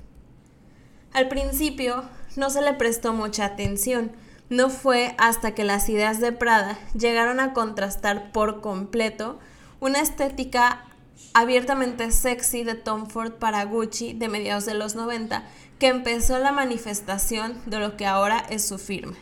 Al 1.14 1.28
principio 1.28 2.04
no 2.36 2.50
se 2.50 2.62
le 2.62 2.74
prestó 2.74 3.14
mucha 3.14 3.46
atención, 3.46 4.12
no 4.50 4.70
fue 4.70 5.16
hasta 5.18 5.54
que 5.54 5.64
las 5.64 5.88
ideas 5.90 6.20
de 6.20 6.32
Prada 6.32 6.78
llegaron 6.98 7.40
a 7.40 7.54
contrastar 7.54 8.32
por 8.32 8.62
completo 8.62 9.40
una 9.80 10.00
estética 10.00 10.86
abiertamente 11.34 12.12
sexy 12.12 12.64
de 12.64 12.76
Tom 12.76 13.08
Ford 13.08 13.34
para 13.34 13.64
Gucci 13.66 14.14
de 14.14 14.28
mediados 14.28 14.66
de 14.66 14.74
los 14.74 14.96
90 14.96 15.44
que 15.80 15.88
empezó 15.88 16.40
la 16.40 16.52
manifestación 16.52 17.62
de 17.66 17.80
lo 17.80 17.96
che 17.96 18.10
ora 18.10 18.48
è 18.48 18.58
su 18.58 18.78
firma. 18.78 19.14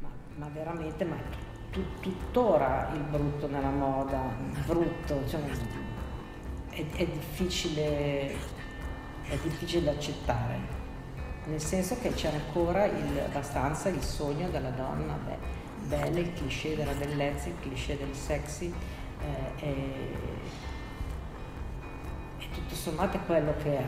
Ma, 0.00 0.08
ma 0.36 0.48
veramente, 0.48 1.04
ma 1.04 1.16
tut, 1.70 2.00
tuttora 2.00 2.90
il 2.94 3.00
brutto 3.00 3.48
nella 3.48 3.70
moda, 3.70 4.20
brutto, 4.66 5.22
cioè, 5.28 5.40
è, 6.70 6.84
è, 6.96 7.06
difficile, 7.06 8.34
è 9.28 9.36
difficile 9.42 9.90
accettare, 9.90 10.58
nel 11.44 11.60
senso 11.60 11.96
che 12.00 12.12
c'è 12.12 12.32
ancora 12.32 12.84
il, 12.84 13.18
abbastanza 13.24 13.88
il 13.88 14.02
sogno 14.02 14.48
della 14.48 14.70
donna 14.70 15.14
beh, 15.14 15.86
bella, 15.88 16.18
il 16.18 16.32
cliché 16.32 16.76
della 16.76 16.92
bellezza, 16.92 17.48
il 17.48 17.56
cliché 17.60 17.96
del 17.96 18.14
sexy, 18.14 18.72
eh, 19.20 19.64
e, 19.64 19.74
e 22.38 22.44
tutto 22.52 22.74
sommato 22.74 23.16
è 23.16 23.20
quello 23.26 23.54
che 23.62 23.76
è 23.76 23.84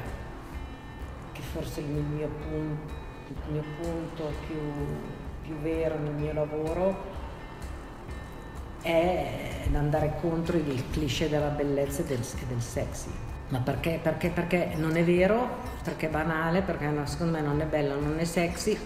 che 1.32 1.42
forse 1.42 1.80
il 1.80 1.86
mio 1.86 2.28
punto, 2.28 2.92
il 3.46 3.52
mio 3.52 3.64
punto 3.80 4.32
più, 4.46 4.56
più 5.42 5.54
vero 5.56 5.98
nel 5.98 6.12
mio 6.12 6.32
lavoro 6.32 7.22
è 8.82 9.54
andare 9.72 10.14
contro 10.20 10.56
il 10.56 10.84
cliché 10.90 11.28
della 11.28 11.48
bellezza 11.48 12.02
e 12.02 12.04
del, 12.04 12.20
e 12.20 12.46
del 12.46 12.60
sexy. 12.60 13.10
Ma 13.48 13.58
perché, 13.60 14.00
perché, 14.02 14.30
perché 14.30 14.72
non 14.76 14.96
è 14.96 15.04
vero, 15.04 15.58
perché 15.82 16.06
è 16.06 16.10
banale, 16.10 16.62
perché 16.62 16.90
secondo 17.04 17.32
me 17.32 17.40
non 17.42 17.60
è 17.60 17.66
bella, 17.66 17.94
non 17.94 18.18
è 18.18 18.24
sexy, 18.24 18.76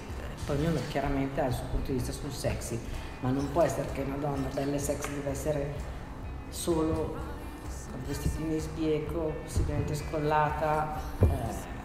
poi 0.45 0.57
ognuno 0.57 0.81
chiaramente 0.89 1.41
ha 1.41 1.47
il 1.47 1.55
suo 1.55 1.67
punto 1.71 1.93
di 1.93 1.99
vista 1.99 2.13
sul 2.13 2.33
sexy, 2.33 2.79
ma 3.21 3.31
non 3.31 3.51
può 3.53 3.63
essere 3.63 3.89
che 3.93 4.03
una 4.03 4.17
donna 4.17 4.49
bella 4.53 4.75
e 4.75 4.79
sexy 4.79 5.15
deve 5.15 5.31
essere 5.31 5.75
solo 6.49 7.17
con 7.91 8.01
vestitini 8.07 8.55
di 8.55 8.61
spiego, 8.61 9.35
possibilmente 9.45 9.95
scollata. 9.95 11.01
Eh, 11.21 11.77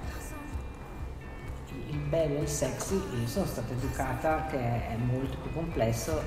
il 1.90 1.98
bello 2.00 2.40
e 2.40 2.42
il 2.42 2.48
sexy, 2.48 2.96
io 2.96 3.28
sono 3.28 3.46
stata 3.46 3.72
educata 3.72 4.46
che 4.48 4.58
è 4.58 4.96
molto 4.96 5.38
più 5.38 5.54
complesso, 5.54 6.22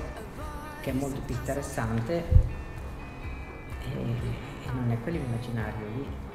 che 0.81 0.91
è 0.91 0.93
molto 0.93 1.19
più 1.21 1.35
interessante 1.35 2.13
e, 3.83 3.99
e 3.99 4.71
non 4.71 4.91
è 4.91 5.01
quell'immaginario 5.01 5.87
lì. 5.95 6.26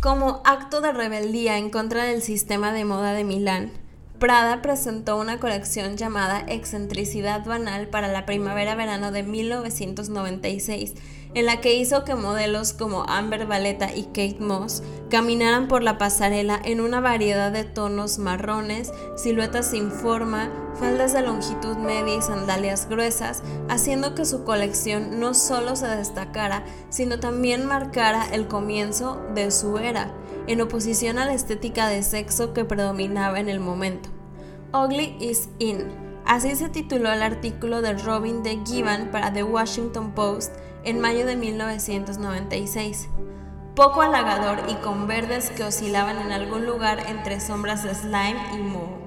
Como 0.00 0.40
acto 0.46 0.80
de 0.80 0.92
rebeldía 0.92 1.58
en 1.58 1.68
contra 1.68 2.04
del 2.04 2.22
sistema 2.22 2.72
de 2.72 2.86
moda 2.86 3.12
de 3.12 3.22
Milán, 3.22 3.70
Prada 4.20 4.60
presentó 4.60 5.16
una 5.16 5.40
colección 5.40 5.96
llamada 5.96 6.44
Excentricidad 6.46 7.42
Banal 7.42 7.88
para 7.88 8.06
la 8.06 8.26
primavera-verano 8.26 9.12
de 9.12 9.22
1996 9.22 10.92
en 11.34 11.46
la 11.46 11.60
que 11.60 11.74
hizo 11.74 12.04
que 12.04 12.14
modelos 12.14 12.72
como 12.72 13.04
Amber 13.04 13.46
Valletta 13.46 13.94
y 13.94 14.04
Kate 14.04 14.38
Moss 14.40 14.82
caminaran 15.10 15.68
por 15.68 15.82
la 15.82 15.96
pasarela 15.96 16.60
en 16.64 16.80
una 16.80 17.00
variedad 17.00 17.52
de 17.52 17.64
tonos 17.64 18.18
marrones, 18.18 18.92
siluetas 19.16 19.70
sin 19.70 19.90
forma, 19.90 20.50
faldas 20.78 21.12
de 21.12 21.22
longitud 21.22 21.76
media 21.76 22.16
y 22.16 22.22
sandalias 22.22 22.88
gruesas, 22.88 23.42
haciendo 23.68 24.14
que 24.14 24.24
su 24.24 24.44
colección 24.44 25.20
no 25.20 25.34
solo 25.34 25.76
se 25.76 25.86
destacara, 25.86 26.64
sino 26.90 27.20
también 27.20 27.64
marcara 27.64 28.26
el 28.32 28.48
comienzo 28.48 29.20
de 29.34 29.50
su 29.50 29.78
era, 29.78 30.12
en 30.50 30.60
oposición 30.60 31.20
a 31.20 31.26
la 31.26 31.32
estética 31.32 31.86
de 31.86 32.02
sexo 32.02 32.52
que 32.52 32.64
predominaba 32.64 33.38
en 33.38 33.48
el 33.48 33.60
momento. 33.60 34.08
Ugly 34.74 35.16
is 35.20 35.48
in. 35.60 35.86
Así 36.26 36.56
se 36.56 36.68
tituló 36.68 37.12
el 37.12 37.22
artículo 37.22 37.82
de 37.82 37.92
Robin 37.92 38.42
de 38.42 38.58
Gibbon 38.66 39.10
para 39.12 39.32
The 39.32 39.44
Washington 39.44 40.10
Post 40.10 40.52
en 40.82 40.98
mayo 40.98 41.24
de 41.24 41.36
1996. 41.36 43.08
Poco 43.76 44.02
halagador 44.02 44.58
y 44.68 44.74
con 44.74 45.06
verdes 45.06 45.50
que 45.50 45.62
oscilaban 45.62 46.18
en 46.18 46.32
algún 46.32 46.66
lugar 46.66 46.98
entre 47.08 47.38
sombras 47.38 47.84
de 47.84 47.94
slime 47.94 48.42
y 48.52 48.58
moho. 48.58 48.98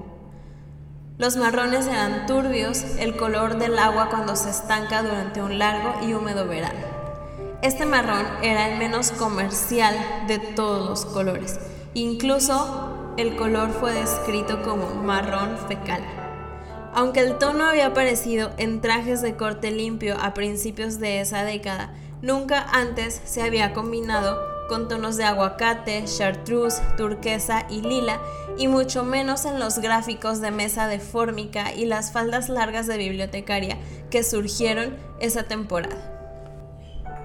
Los 1.18 1.36
marrones 1.36 1.86
eran 1.86 2.24
turbios, 2.24 2.82
el 2.98 3.18
color 3.18 3.58
del 3.58 3.78
agua 3.78 4.08
cuando 4.08 4.34
se 4.34 4.48
estanca 4.48 5.02
durante 5.02 5.42
un 5.42 5.58
largo 5.58 6.06
y 6.06 6.14
húmedo 6.14 6.48
verano. 6.48 6.93
Este 7.64 7.86
marrón 7.86 8.26
era 8.42 8.68
el 8.68 8.78
menos 8.78 9.10
comercial 9.10 9.96
de 10.28 10.38
todos 10.38 10.86
los 10.86 11.06
colores. 11.06 11.58
Incluso 11.94 13.14
el 13.16 13.36
color 13.36 13.70
fue 13.70 13.94
descrito 13.94 14.62
como 14.62 14.96
marrón 14.96 15.56
fecal. 15.66 16.02
Aunque 16.92 17.20
el 17.20 17.38
tono 17.38 17.64
había 17.64 17.86
aparecido 17.86 18.50
en 18.58 18.82
trajes 18.82 19.22
de 19.22 19.36
corte 19.36 19.70
limpio 19.70 20.14
a 20.20 20.34
principios 20.34 20.98
de 20.98 21.22
esa 21.22 21.42
década, 21.42 21.94
nunca 22.20 22.66
antes 22.70 23.22
se 23.24 23.40
había 23.40 23.72
combinado 23.72 24.38
con 24.68 24.86
tonos 24.86 25.16
de 25.16 25.24
aguacate, 25.24 26.04
chartreuse, 26.04 26.82
turquesa 26.98 27.64
y 27.70 27.80
lila, 27.80 28.20
y 28.58 28.68
mucho 28.68 29.04
menos 29.04 29.46
en 29.46 29.58
los 29.58 29.78
gráficos 29.78 30.42
de 30.42 30.50
mesa 30.50 30.86
de 30.86 31.00
fórmica 31.00 31.72
y 31.72 31.86
las 31.86 32.12
faldas 32.12 32.50
largas 32.50 32.86
de 32.86 32.98
bibliotecaria 32.98 33.78
que 34.10 34.22
surgieron 34.22 34.94
esa 35.18 35.44
temporada. 35.44 36.13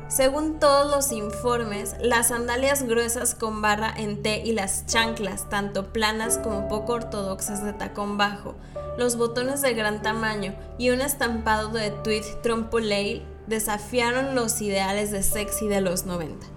Según 0.10 0.60
todos 0.60 0.90
los 0.90 1.12
informes, 1.12 1.96
las 2.02 2.30
sandalias 2.30 2.82
gruesas 2.82 3.36
con 3.36 3.62
barra 3.62 3.94
en 3.96 4.24
T 4.24 4.42
y 4.44 4.54
las 4.54 4.88
chanclas, 4.88 5.48
tanto 5.50 5.94
planas 5.94 6.40
como 6.40 6.68
poco 6.68 6.94
ortodoxas 6.94 7.64
de 7.64 7.74
tacón 7.74 8.18
bajo, 8.18 8.56
los 8.98 9.18
botones 9.18 9.62
de 9.62 9.76
gran 9.76 10.02
tamaño 10.02 10.56
y 10.80 10.90
un 10.90 11.02
estampado 11.02 11.70
de 11.70 11.92
tweed 11.92 12.26
trompe 12.42 13.22
desafiaron 13.46 14.34
los 14.34 14.60
ideales 14.62 15.12
de 15.12 15.22
sexy 15.22 15.68
de 15.68 15.82
los 15.82 16.08
90. 16.08 16.48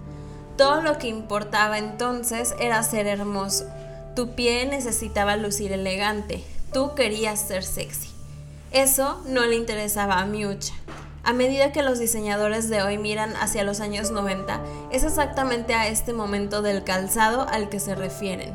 Todo 0.57 0.81
lo 0.81 0.97
que 0.97 1.07
importaba 1.07 1.77
entonces 1.77 2.55
era 2.59 2.81
ser 2.81 3.05
hermoso. 3.05 3.65
Tu 4.15 4.33
pie 4.33 4.65
necesitaba 4.65 5.37
lucir 5.37 5.71
elegante. 5.71 6.43
Tú 6.73 6.95
querías 6.95 7.39
ser 7.39 7.63
sexy. 7.63 8.09
Eso 8.71 9.21
no 9.27 9.45
le 9.45 9.55
interesaba 9.55 10.19
a 10.19 10.25
Miucha. 10.25 10.73
A 11.23 11.31
medida 11.31 11.71
que 11.71 11.83
los 11.83 11.99
diseñadores 11.99 12.69
de 12.69 12.81
hoy 12.81 12.97
miran 12.97 13.33
hacia 13.37 13.63
los 13.63 13.79
años 13.79 14.11
90, 14.11 14.61
es 14.91 15.05
exactamente 15.05 15.73
a 15.73 15.87
este 15.87 16.11
momento 16.11 16.61
del 16.61 16.83
calzado 16.83 17.47
al 17.49 17.69
que 17.69 17.79
se 17.79 17.95
refieren. 17.95 18.53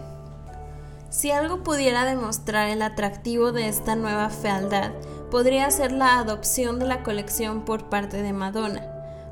Si 1.09 1.31
algo 1.31 1.63
pudiera 1.63 2.05
demostrar 2.05 2.69
el 2.69 2.83
atractivo 2.83 3.53
de 3.53 3.69
esta 3.69 3.97
nueva 3.97 4.29
fealdad, 4.29 4.93
podría 5.31 5.71
ser 5.71 5.93
la 5.93 6.19
adopción 6.19 6.79
de 6.79 6.85
la 6.85 7.03
colección 7.03 7.65
por 7.65 7.89
parte 7.89 8.21
de 8.21 8.35
Madonna, 8.35 8.87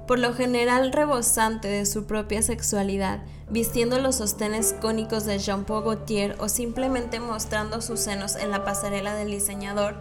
por 0.07 0.19
lo 0.19 0.33
general 0.33 0.93
rebosante 0.93 1.69
de 1.69 1.85
su 1.85 2.07
propia 2.07 2.41
sexualidad, 2.41 3.21
vistiendo 3.51 3.99
los 3.99 4.17
sostenes 4.17 4.75
cónicos 4.81 5.27
de 5.27 5.39
Jean-Paul 5.39 5.85
Gaultier 5.85 6.37
o 6.39 6.49
simplemente 6.49 7.21
mostrando 7.21 7.83
sus 7.83 8.01
senos 8.01 8.37
en 8.37 8.51
la 8.51 8.65
pasarela 8.65 9.15
del 9.15 9.31
diseñador, 9.31 9.97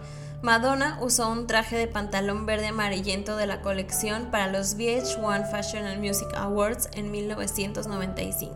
Madonna 0.46 0.96
usó 1.00 1.28
un 1.28 1.48
traje 1.48 1.76
de 1.76 1.88
pantalón 1.88 2.46
verde 2.46 2.68
amarillento 2.68 3.36
de 3.36 3.48
la 3.48 3.62
colección 3.62 4.26
para 4.30 4.46
los 4.46 4.76
VH1 4.78 5.50
Fashion 5.50 5.84
and 5.84 6.00
Music 6.00 6.28
Awards 6.36 6.88
en 6.92 7.10
1995. 7.10 8.54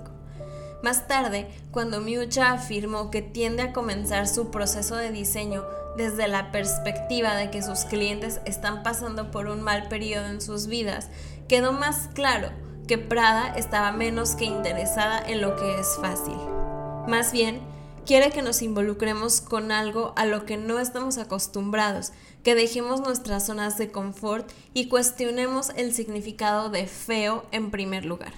Más 0.84 1.08
tarde, 1.08 1.50
cuando 1.72 2.00
Miucha 2.00 2.52
afirmó 2.52 3.10
que 3.10 3.22
tiende 3.22 3.64
a 3.64 3.72
comenzar 3.72 4.28
su 4.28 4.52
proceso 4.52 4.94
de 4.94 5.10
diseño 5.10 5.64
desde 5.96 6.28
la 6.28 6.52
perspectiva 6.52 7.34
de 7.34 7.50
que 7.50 7.60
sus 7.60 7.80
clientes 7.80 8.40
están 8.44 8.84
pasando 8.84 9.32
por 9.32 9.48
un 9.48 9.60
mal 9.60 9.88
periodo 9.88 10.26
en 10.26 10.40
sus 10.40 10.68
vidas, 10.68 11.08
quedó 11.48 11.72
más 11.72 12.08
claro 12.14 12.50
que 12.86 12.98
Prada 12.98 13.54
estaba 13.56 13.90
menos 13.90 14.36
que 14.36 14.44
interesada 14.44 15.20
en 15.26 15.40
lo 15.40 15.56
que 15.56 15.80
es 15.80 15.98
fácil. 16.00 16.36
Más 17.08 17.32
bien, 17.32 17.60
quiere 18.06 18.30
que 18.30 18.42
nos 18.42 18.62
involucremos 18.62 19.40
con 19.40 19.72
algo 19.72 20.12
a 20.16 20.26
lo 20.26 20.44
que 20.46 20.56
no 20.56 20.78
estamos 20.78 21.18
acostumbrados, 21.18 22.12
que 22.42 22.54
dejemos 22.54 23.00
nuestras 23.00 23.46
zonas 23.46 23.78
de 23.78 23.90
confort 23.90 24.50
y 24.74 24.88
cuestionemos 24.88 25.70
el 25.76 25.94
significado 25.94 26.70
de 26.70 26.86
feo 26.86 27.44
en 27.52 27.70
primer 27.70 28.04
lugar 28.04 28.32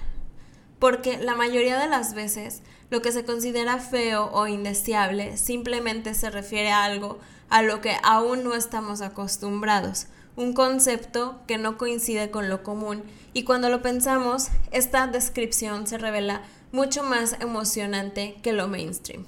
porque 0.83 1.17
la 1.17 1.33
mayoría 1.33 1.79
de 1.79 1.87
las 1.87 2.13
veces 2.13 2.61
lo 2.89 3.01
que 3.01 3.13
se 3.13 3.23
considera 3.23 3.77
feo 3.77 4.29
o 4.33 4.47
indeseable 4.47 5.37
simplemente 5.37 6.13
se 6.13 6.29
refiere 6.29 6.71
a 6.71 6.83
algo 6.83 7.19
a 7.47 7.61
lo 7.61 7.79
que 7.79 7.95
aún 8.03 8.43
no 8.43 8.53
estamos 8.53 8.99
acostumbrados, 8.99 10.07
un 10.35 10.51
concepto 10.51 11.39
que 11.47 11.57
no 11.57 11.77
coincide 11.77 12.31
con 12.31 12.49
lo 12.49 12.63
común 12.63 13.01
y 13.31 13.45
cuando 13.45 13.69
lo 13.69 13.81
pensamos, 13.81 14.49
esta 14.71 15.07
descripción 15.07 15.87
se 15.87 15.97
revela 15.97 16.41
mucho 16.73 17.01
más 17.01 17.37
emocionante 17.39 18.35
que 18.43 18.51
lo 18.51 18.67
mainstream. 18.67 19.23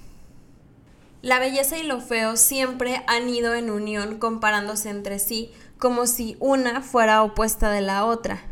La 1.26 1.40
belleza 1.40 1.80
y 1.80 1.82
lo 1.82 2.02
feo 2.02 2.38
siempre 2.38 3.02
han 3.08 3.28
ido 3.28 3.56
en 3.56 3.72
unión 3.72 4.20
comparándose 4.20 4.92
entre 4.92 5.18
sí 5.18 5.52
como 5.80 6.06
si 6.06 6.38
una 6.40 6.84
fuera 6.84 7.24
opuesta 7.24 7.72
de 7.72 7.82
la 7.82 8.06
otra. 8.06 8.44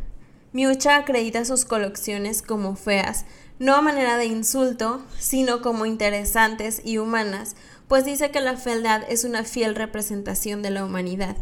Miucha 0.54 0.96
acredita 0.96 1.46
sus 1.46 1.66
colecciones 1.66 2.42
como 2.42 2.76
feas, 2.76 3.26
no 3.60 3.76
a 3.76 3.84
manera 3.84 4.18
de 4.18 4.26
insulto, 4.26 5.04
sino 5.20 5.62
como 5.62 5.86
interesantes 5.86 6.82
y 6.84 6.98
humanas, 6.98 7.56
pues 7.88 8.06
dice 8.06 8.32
que 8.32 8.42
la 8.42 8.58
fealdad 8.58 9.04
es 9.08 9.24
una 9.24 9.44
fiel 9.44 9.76
representación 9.76 10.64
de 10.64 10.72
la 10.72 10.84
humanidad. 10.84 11.38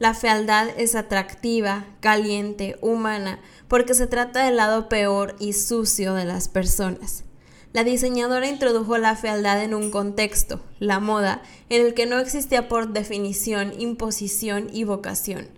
La 0.00 0.14
fealdad 0.14 0.66
es 0.76 0.96
atractiva, 0.96 1.86
caliente, 2.00 2.76
humana, 2.80 3.38
porque 3.68 3.94
se 3.94 4.08
trata 4.08 4.44
del 4.44 4.56
lado 4.56 4.88
peor 4.88 5.36
y 5.38 5.52
sucio 5.52 6.14
de 6.14 6.24
las 6.24 6.48
personas. 6.48 7.22
La 7.72 7.84
diseñadora 7.84 8.48
introdujo 8.48 8.98
la 8.98 9.16
fealdad 9.16 9.62
en 9.62 9.72
un 9.72 9.90
contexto, 9.90 10.60
la 10.78 11.00
moda, 11.00 11.42
en 11.70 11.86
el 11.86 11.94
que 11.94 12.04
no 12.04 12.18
existía 12.18 12.68
por 12.68 12.92
definición 12.92 13.72
imposición 13.80 14.68
y 14.70 14.84
vocación. 14.84 15.48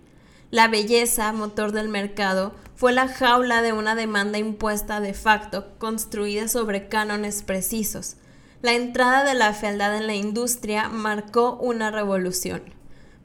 La 0.49 0.69
belleza, 0.69 1.33
motor 1.33 1.73
del 1.73 1.89
mercado, 1.89 2.53
fue 2.75 2.93
la 2.93 3.09
jaula 3.09 3.61
de 3.61 3.73
una 3.73 3.95
demanda 3.95 4.37
impuesta 4.37 5.01
de 5.01 5.13
facto, 5.13 5.77
construida 5.77 6.47
sobre 6.47 6.87
cánones 6.87 7.43
precisos. 7.43 8.15
La 8.61 8.73
entrada 8.73 9.25
de 9.25 9.33
la 9.33 9.51
fealdad 9.53 9.97
en 9.97 10.07
la 10.07 10.15
industria 10.15 10.87
marcó 10.87 11.57
una 11.57 11.91
revolución. 11.91 12.63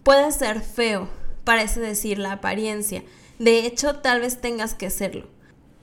Puede 0.03 0.33
ser 0.33 0.62
feo, 0.62 1.09
parece 1.44 1.79
decir 1.79 2.18
la 2.18 2.33
apariencia, 2.33 3.05
de 3.38 3.66
hecho 3.66 4.00
tal 4.00 4.20
vez 4.20 4.40
tengas 4.40 4.74
que 4.74 4.90
serlo 4.90 5.29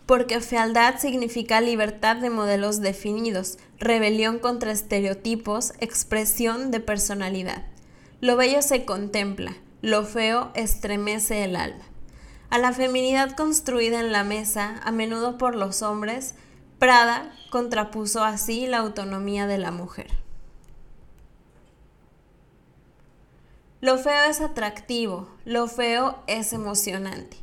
porque 0.08 0.42
fealdad 0.42 0.96
significa 0.98 1.62
libertad 1.62 2.16
de 2.16 2.32
modelos 2.32 2.82
definidos, 2.82 3.60
rebelión 3.78 4.40
contra 4.40 4.72
estereotipos, 4.72 5.74
expresión 5.80 6.72
de 6.72 6.80
personalidad. 6.80 7.64
Lo 8.20 8.36
bello 8.38 8.64
se 8.64 8.86
contempla, 8.86 9.56
lo 9.84 10.04
feo 10.06 10.52
estremece 10.56 11.44
el 11.44 11.56
alma. 11.56 11.84
A 12.50 12.58
la 12.58 12.74
feminidad 12.74 13.36
construida 13.36 14.00
en 14.00 14.12
la 14.12 14.24
mesa, 14.24 14.82
a 14.84 14.92
menudo 14.92 15.38
por 15.38 15.56
los 15.56 15.84
hombres, 15.84 16.34
Prada 16.80 17.34
contrapuso 17.50 18.24
así 18.24 18.68
la 18.68 18.78
autonomía 18.78 19.48
de 19.48 19.58
la 19.58 19.72
mujer. 19.72 20.12
Lo 23.82 23.98
feo 23.98 24.30
es 24.30 24.42
atractivo, 24.42 25.28
lo 25.44 25.68
feo 25.68 26.22
es 26.28 26.54
emocionante. 26.54 27.38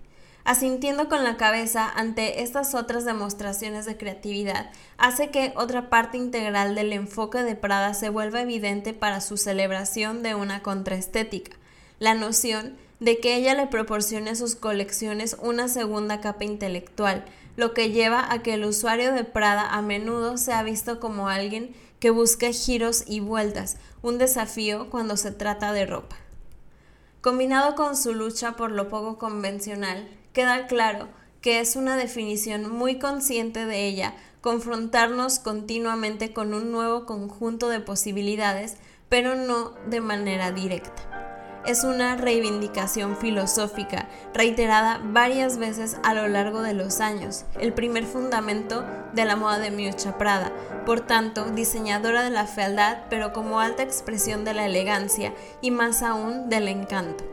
Asintiendo 0.45 1.09
con 1.09 1.25
la 1.25 1.39
cabeza 1.39 1.89
ante 1.89 2.43
estas 2.43 2.75
otras 2.75 3.07
demostraciones 3.07 3.87
de 3.87 3.97
creatividad, 3.97 4.71
hace 4.99 5.31
que 5.31 5.55
otra 5.57 5.89
parte 5.89 6.19
integral 6.19 6.75
del 6.75 6.93
enfoque 6.93 7.43
de 7.43 7.57
Prada 7.57 7.95
se 7.95 8.11
vuelva 8.11 8.43
evidente 8.43 8.93
para 8.93 9.23
su 9.23 9.39
celebración 9.39 10.23
de 10.23 10.35
una 10.35 10.63
contraestética, 10.63 11.57
la 11.99 12.13
noción 12.13 12.77
de 13.01 13.21
que 13.21 13.37
ella 13.37 13.55
le 13.55 13.69
proporcione 13.69 14.31
a 14.31 14.35
sus 14.35 14.55
colecciones 14.55 15.35
una 15.41 15.67
segunda 15.67 16.21
capa 16.21 16.45
intelectual, 16.45 17.25
lo 17.57 17.73
que 17.73 17.91
lleva 17.91 18.31
a 18.31 18.43
que 18.43 18.53
el 18.53 18.67
usuario 18.67 19.15
de 19.15 19.25
Prada 19.25 19.73
a 19.73 19.81
menudo 19.81 20.37
sea 20.37 20.63
visto 20.63 21.01
como 21.01 21.29
alguien 21.29 21.75
que 22.01 22.11
busca 22.11 22.53
giros 22.53 23.05
y 23.07 23.21
vueltas, 23.21 23.79
un 24.03 24.19
desafío 24.19 24.91
cuando 24.91 25.17
se 25.17 25.33
trata 25.33 25.73
de 25.73 25.87
ropa. 25.87 26.17
Combinado 27.23 27.77
con 27.77 27.97
su 27.97 28.13
lucha 28.13 28.57
por 28.57 28.71
lo 28.71 28.91
poco 28.91 29.17
convencional, 29.17 30.07
queda 30.35 30.67
claro 30.67 31.09
que 31.41 31.61
es 31.61 31.77
una 31.77 31.97
definición 31.97 32.71
muy 32.71 32.99
consciente 32.99 33.65
de 33.65 33.87
ella 33.87 34.15
confrontarnos 34.43 35.39
continuamente 35.39 36.35
con 36.35 36.53
un 36.53 36.71
nuevo 36.71 37.07
conjunto 37.07 37.71
de 37.71 37.81
posibilidades, 37.81 38.77
pero 39.09 39.37
no 39.37 39.73
de 39.87 40.03
manera 40.03 40.53
directa. 40.53 41.63
Es 41.65 41.83
una 41.83 42.17
reivindicación 42.17 43.17
filosófica 43.17 44.07
reiterada 44.35 45.01
varias 45.03 45.57
veces 45.57 45.97
a 46.03 46.13
lo 46.13 46.29
largo 46.29 46.61
de 46.61 46.75
los 46.75 47.01
años, 47.01 47.47
el 47.59 47.73
primer 47.73 48.05
fundamento 48.05 48.85
de 49.15 49.25
la 49.25 49.37
moda 49.37 49.59
de 49.59 49.71
Miuccia 49.71 50.19
Prada, 50.19 50.53
por 50.85 51.01
tanto, 51.01 51.47
diseñadora 51.53 52.23
de 52.23 52.31
la 52.31 52.47
fealdad, 52.47 53.05
pero 53.09 53.33
como 53.33 53.61
alta 53.61 53.83
expresión 53.83 54.45
de 54.45 54.53
la 54.53 54.67
elegancia 54.67 55.33
y 55.63 55.71
más 55.71 56.03
aún 56.03 56.51
del 56.51 56.69
encanto. 56.69 57.25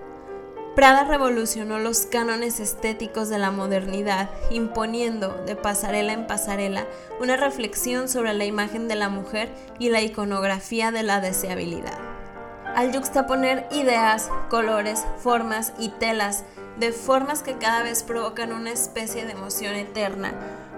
Prada 0.76 1.04
revolucionó 1.04 1.80
los 1.80 2.06
cánones 2.06 2.62
estéticos 2.62 3.28
de 3.28 3.38
la 3.38 3.52
modernidad, 3.52 4.30
imponiendo, 4.52 5.30
de 5.46 5.58
pasarela 5.58 6.14
en 6.14 6.28
pasarela, 6.28 6.86
una 7.20 7.36
reflexión 7.36 8.08
sobre 8.08 8.34
la 8.34 8.46
imagen 8.46 8.88
de 8.88 8.96
la 8.96 9.10
mujer 9.10 9.50
y 9.80 9.90
la 9.90 10.02
iconografía 10.02 10.92
de 10.92 11.04
la 11.04 11.20
deseabilidad. 11.20 11.98
Al 12.74 12.94
juxtaponer 12.96 13.68
ideas, 13.72 14.30
colores, 14.50 15.06
formas 15.18 15.74
y 15.78 15.90
telas 15.90 16.46
de 16.80 16.94
formas 16.94 17.44
que 17.44 17.58
cada 17.58 17.84
vez 17.84 18.04
provocan 18.04 18.54
una 18.54 18.72
especie 18.72 19.26
de 19.26 19.34
emoción 19.34 19.76
eterna, 19.76 20.34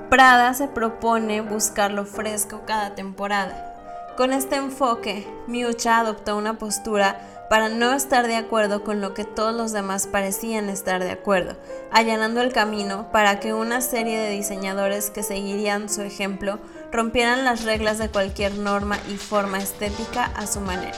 Prada 0.10 0.56
se 0.56 0.68
propone 0.68 1.42
buscar 1.42 1.92
lo 1.92 2.06
fresco 2.06 2.64
cada 2.66 2.96
temporada. 2.96 3.74
Con 4.18 4.32
este 4.32 4.58
enfoque, 4.58 5.28
Miucha 5.48 6.00
adoptó 6.00 6.38
una 6.38 6.60
postura 6.60 7.20
para 7.54 7.70
no 7.70 7.94
estar 7.94 8.26
de 8.26 8.36
acuerdo 8.36 8.84
con 8.84 9.00
lo 9.00 9.14
que 9.14 9.26
todos 9.26 9.54
los 9.54 9.72
demás 9.72 10.08
parecían 10.08 10.70
estar 10.70 11.04
de 11.04 11.12
acuerdo, 11.12 11.56
allanando 11.92 12.42
el 12.42 12.52
camino 12.52 13.12
para 13.12 13.40
que 13.40 13.54
una 13.54 13.80
serie 13.82 14.18
de 14.18 14.32
diseñadores 14.32 15.12
que 15.12 15.22
seguirían 15.22 15.88
su 15.88 16.02
ejemplo 16.02 16.58
rompieran 16.92 17.46
las 17.46 17.64
reglas 17.64 18.00
de 18.00 18.10
cualquier 18.10 18.58
norma 18.58 18.98
y 19.08 19.18
forma 19.18 19.60
estética 19.60 20.32
a 20.36 20.48
su 20.48 20.62
manera. 20.62 20.98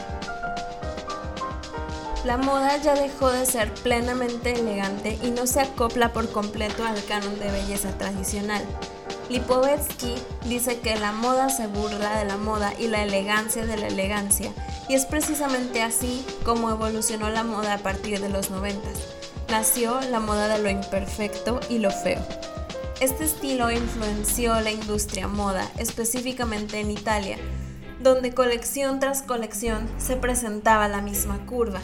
La 2.23 2.37
moda 2.37 2.77
ya 2.77 2.93
dejó 2.93 3.29
de 3.33 3.45
ser 3.45 3.73
plenamente 3.73 4.53
elegante 4.53 5.19
y 5.21 5.31
no 5.31 5.47
se 5.47 5.59
acopla 5.59 6.13
por 6.13 6.31
completo 6.31 6.85
al 6.85 7.03
canon 7.03 7.37
de 7.37 7.51
belleza 7.51 7.89
tradicional. 7.97 8.63
Lipovetsky 9.29 10.15
dice 10.47 10.79
que 10.79 10.95
la 10.97 11.11
moda 11.11 11.49
se 11.49 11.65
burla 11.65 12.19
de 12.19 12.25
la 12.25 12.37
moda 12.37 12.73
y 12.77 12.87
la 12.87 13.03
elegancia 13.03 13.65
de 13.65 13.75
la 13.75 13.87
elegancia, 13.87 14.51
y 14.87 14.93
es 14.93 15.05
precisamente 15.05 15.81
así 15.81 16.23
como 16.43 16.69
evolucionó 16.69 17.29
la 17.29 17.43
moda 17.43 17.73
a 17.73 17.77
partir 17.79 18.19
de 18.19 18.29
los 18.29 18.51
90. 18.51 18.87
Nació 19.49 19.99
la 20.11 20.19
moda 20.19 20.47
de 20.47 20.61
lo 20.61 20.69
imperfecto 20.69 21.59
y 21.69 21.79
lo 21.79 21.89
feo. 21.89 22.21
Este 23.01 23.25
estilo 23.25 23.71
influenció 23.71 24.59
la 24.61 24.71
industria 24.71 25.27
moda, 25.27 25.69
específicamente 25.77 26.79
en 26.79 26.91
Italia, 26.91 27.37
donde 27.99 28.33
colección 28.33 28.99
tras 28.99 29.23
colección 29.23 29.89
se 29.97 30.17
presentaba 30.17 30.87
la 30.87 31.01
misma 31.01 31.45
curva. 31.47 31.81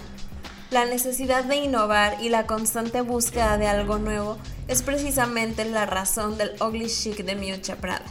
La 0.71 0.85
necesidad 0.85 1.43
de 1.43 1.57
innovar 1.57 2.15
y 2.21 2.29
la 2.29 2.47
constante 2.47 3.01
búsqueda 3.01 3.57
de 3.57 3.67
algo 3.67 3.97
nuevo 3.97 4.37
es 4.69 4.81
precisamente 4.83 5.65
la 5.65 5.85
razón 5.85 6.37
del 6.37 6.51
ugly 6.61 6.87
chic 6.87 7.25
de 7.25 7.35
Miuccia 7.35 7.75
Prada. 7.75 8.05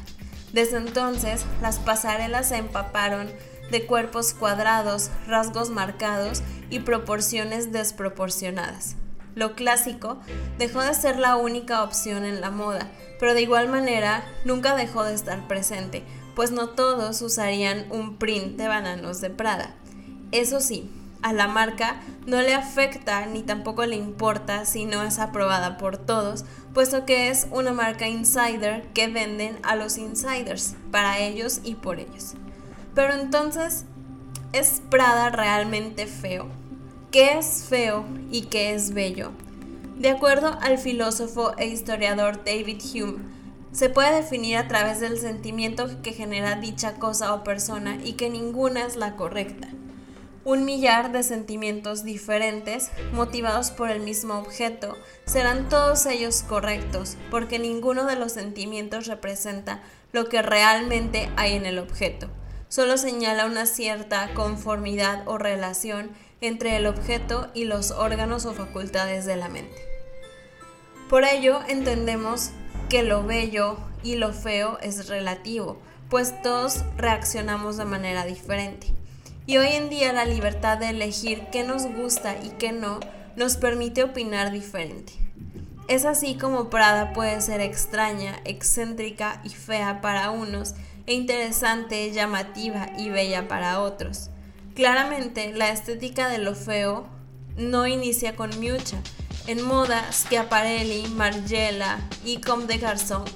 Desde 0.53 0.77
entonces, 0.77 1.47
las 1.63 1.79
pasarelas 1.79 2.51
se 2.51 2.59
empaparon 2.59 3.31
de 3.71 3.87
cuerpos 3.87 4.35
cuadrados, 4.35 5.11
rasgos 5.27 5.71
marcados 5.71 6.43
y 6.69 6.81
proporciones 6.81 7.73
desproporcionadas. 7.73 8.97
Lo 9.35 9.55
clásico 9.55 10.21
dejó 10.59 10.83
de 10.83 10.93
ser 10.93 11.19
la 11.19 11.37
única 11.37 11.83
opción 11.83 12.27
en 12.27 12.43
la 12.43 12.51
moda, 12.51 12.91
pero 13.19 13.33
de 13.33 13.41
igual 13.41 13.71
manera 13.71 14.23
nunca 14.45 14.77
dejó 14.77 15.05
de 15.05 15.15
estar 15.15 15.49
presente, 15.49 16.05
pues 16.37 16.51
no 16.51 16.69
todos 16.69 17.23
usarían 17.23 17.87
un 17.91 18.19
print 18.19 18.59
de 18.59 18.69
bananos 18.69 19.23
de 19.23 19.31
Prada. 19.31 19.75
Eso 20.31 20.61
sí, 20.61 20.91
a 21.23 21.33
la 21.33 21.49
marca 21.49 22.01
no 22.27 22.41
le 22.41 22.55
afecta 22.55 23.27
ni 23.27 23.43
tampoco 23.43 23.85
le 23.87 23.97
importa 23.97 24.65
si 24.65 24.85
no 24.85 25.03
es 25.03 25.19
aprobada 25.19 25.77
por 25.77 25.97
todos, 25.97 26.45
puesto 26.73 27.05
que 27.05 27.29
es 27.29 27.47
una 27.51 27.73
marca 27.73 28.09
insider 28.09 28.83
que 28.95 29.09
venden 29.09 29.59
a 29.63 29.77
los 29.77 29.99
insiders, 29.99 30.77
para 30.91 31.19
ellos 31.19 31.61
y 31.65 31.75
por 31.75 31.99
ellos. 31.99 32.35
Pero 32.95 33.15
entonces, 33.15 33.85
¿es 34.53 34.83
Prada 34.91 35.31
realmente 35.31 36.07
feo? 36.07 36.49
¿Qué 37.11 37.39
es 37.39 37.67
feo 37.69 38.05
y 38.31 38.43
qué 38.43 38.75
es 38.75 38.95
bello? 38.95 39.33
De 39.97 40.11
acuerdo 40.11 40.59
al 40.63 40.79
filósofo 40.79 41.53
e 41.59 41.67
historiador 41.67 42.45
David 42.45 42.81
Hume, 42.95 43.19
se 43.73 43.89
puede 43.89 44.17
definir 44.17 44.57
a 44.57 44.67
través 44.67 45.01
del 45.01 45.19
sentimiento 45.19 45.89
que 46.03 46.13
genera 46.13 46.57
dicha 46.57 46.95
cosa 46.95 47.35
o 47.35 47.45
persona 47.45 47.99
y 48.03 48.15
que 48.15 48.31
ninguna 48.31 48.85
es 48.85 48.97
la 48.97 49.15
correcta. 49.17 49.69
Un 50.45 50.65
millar 50.65 51.13
de 51.13 51.23
sentimientos 51.23 52.05
diferentes, 52.05 52.91
motivados 53.13 53.71
por 53.71 53.91
el 53.91 54.01
mismo 54.01 54.39
objeto, 54.39 54.97
serán 55.27 55.69
todos 55.69 56.07
ellos 56.07 56.43
correctos, 56.43 57.17
porque 57.31 57.59
ninguno 57.59 58.07
de 58.07 58.17
los 58.17 58.33
sentimientos 58.33 59.07
representa 59.07 59.83
lo 60.13 60.29
que 60.29 60.43
realmente 60.43 61.31
hay 61.37 61.55
en 61.55 61.67
el 61.67 61.79
objeto 61.79 62.31
solo 62.71 62.97
señala 62.97 63.47
una 63.47 63.67
cierta 63.67 64.33
conformidad 64.33 65.25
o 65.27 65.37
relación 65.37 66.11
entre 66.41 66.77
el 66.77 66.87
objeto 66.87 67.51
y 67.53 67.65
los 67.65 67.91
órganos 67.91 68.47
o 68.47 68.55
facultades 68.55 69.27
de 69.27 69.37
la 69.37 69.49
mente. 69.49 69.77
Por 71.11 71.25
ello 71.25 71.61
entendemos 71.69 72.51
que 72.89 73.03
lo 73.03 73.25
bello 73.25 73.77
y 74.03 74.15
lo 74.15 74.33
feo 74.33 74.79
es 74.81 75.09
relativo, 75.09 75.79
pues 76.09 76.41
todos 76.43 76.85
reaccionamos 76.97 77.77
de 77.77 77.85
manera 77.85 78.25
diferente. 78.25 78.87
Y 79.51 79.59
hoy 79.59 79.71
en 79.73 79.91
día 79.91 80.13
la 80.13 80.25
libertad 80.27 80.79
de 80.79 80.91
elegir 80.91 81.49
qué 81.51 81.65
nos 81.65 81.85
gusta 81.85 82.37
y 82.41 82.51
qué 82.51 82.71
no 82.71 83.01
nos 83.35 83.57
permite 83.57 84.05
opinar 84.05 84.53
diferente. 84.53 85.15
Es 85.89 86.05
así 86.05 86.37
como 86.37 86.71
Prada 86.71 87.13
puede 87.13 87.41
ser 87.41 87.61
extraña, 87.61 88.39
excéntrica 88.45 89.41
y 89.43 89.49
fea 89.49 90.01
para 90.03 90.31
unos, 90.31 90.75
e 91.07 91.15
interesante, 91.15 92.13
llamativa 92.13 92.91
y 92.97 93.09
bella 93.09 93.49
para 93.49 93.81
otros. 93.81 94.31
Claramente, 94.77 95.53
la 95.53 95.71
estética 95.71 96.29
de 96.29 96.39
lo 96.39 96.55
feo 96.55 97.09
no 97.57 97.89
inicia 97.89 98.37
con 98.37 98.57
Miucha. 98.61 98.99
En 99.49 99.65
moda, 99.65 100.13
Schiaparelli, 100.13 101.09
Margiela 101.09 101.99
y 102.25 102.41
Comme 102.41 102.67
des 102.67 102.81
Garçons 102.81 103.29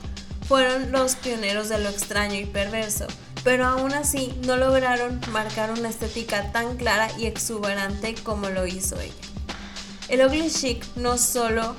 fueron 0.47 0.93
los 0.93 1.17
pioneros 1.17 1.71
de 1.71 1.79
lo 1.79 1.89
extraño 1.89 2.37
y 2.37 2.45
perverso, 2.45 3.09
pero 3.45 3.67
aún 3.67 3.93
así 3.93 4.35
no 4.47 4.57
lograron 4.57 5.21
marcar 5.31 5.71
una 5.71 5.91
estética 5.91 6.51
tan 6.51 6.77
clara 6.77 7.09
y 7.19 7.27
exuberante 7.27 8.15
como 8.15 8.49
lo 8.49 8.67
hizo 8.67 8.99
ella. 8.99 9.15
El 10.09 10.27
ugly 10.27 10.51
chic 10.51 10.85
no 10.97 11.19
solo 11.19 11.77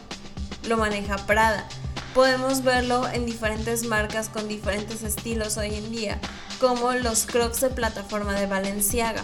lo 0.68 0.78
maneja 0.78 1.18
Prada, 1.26 1.68
podemos 2.14 2.64
verlo 2.64 3.08
en 3.10 3.26
diferentes 3.26 3.84
marcas 3.86 4.30
con 4.30 4.48
diferentes 4.48 5.04
estilos 5.04 5.58
hoy 5.58 5.76
en 5.76 5.92
día, 5.92 6.20
como 6.60 6.92
los 6.94 7.26
crocs 7.26 7.62
de 7.62 7.70
plataforma 7.70 8.34
de 8.34 8.46
Balenciaga. 8.46 9.24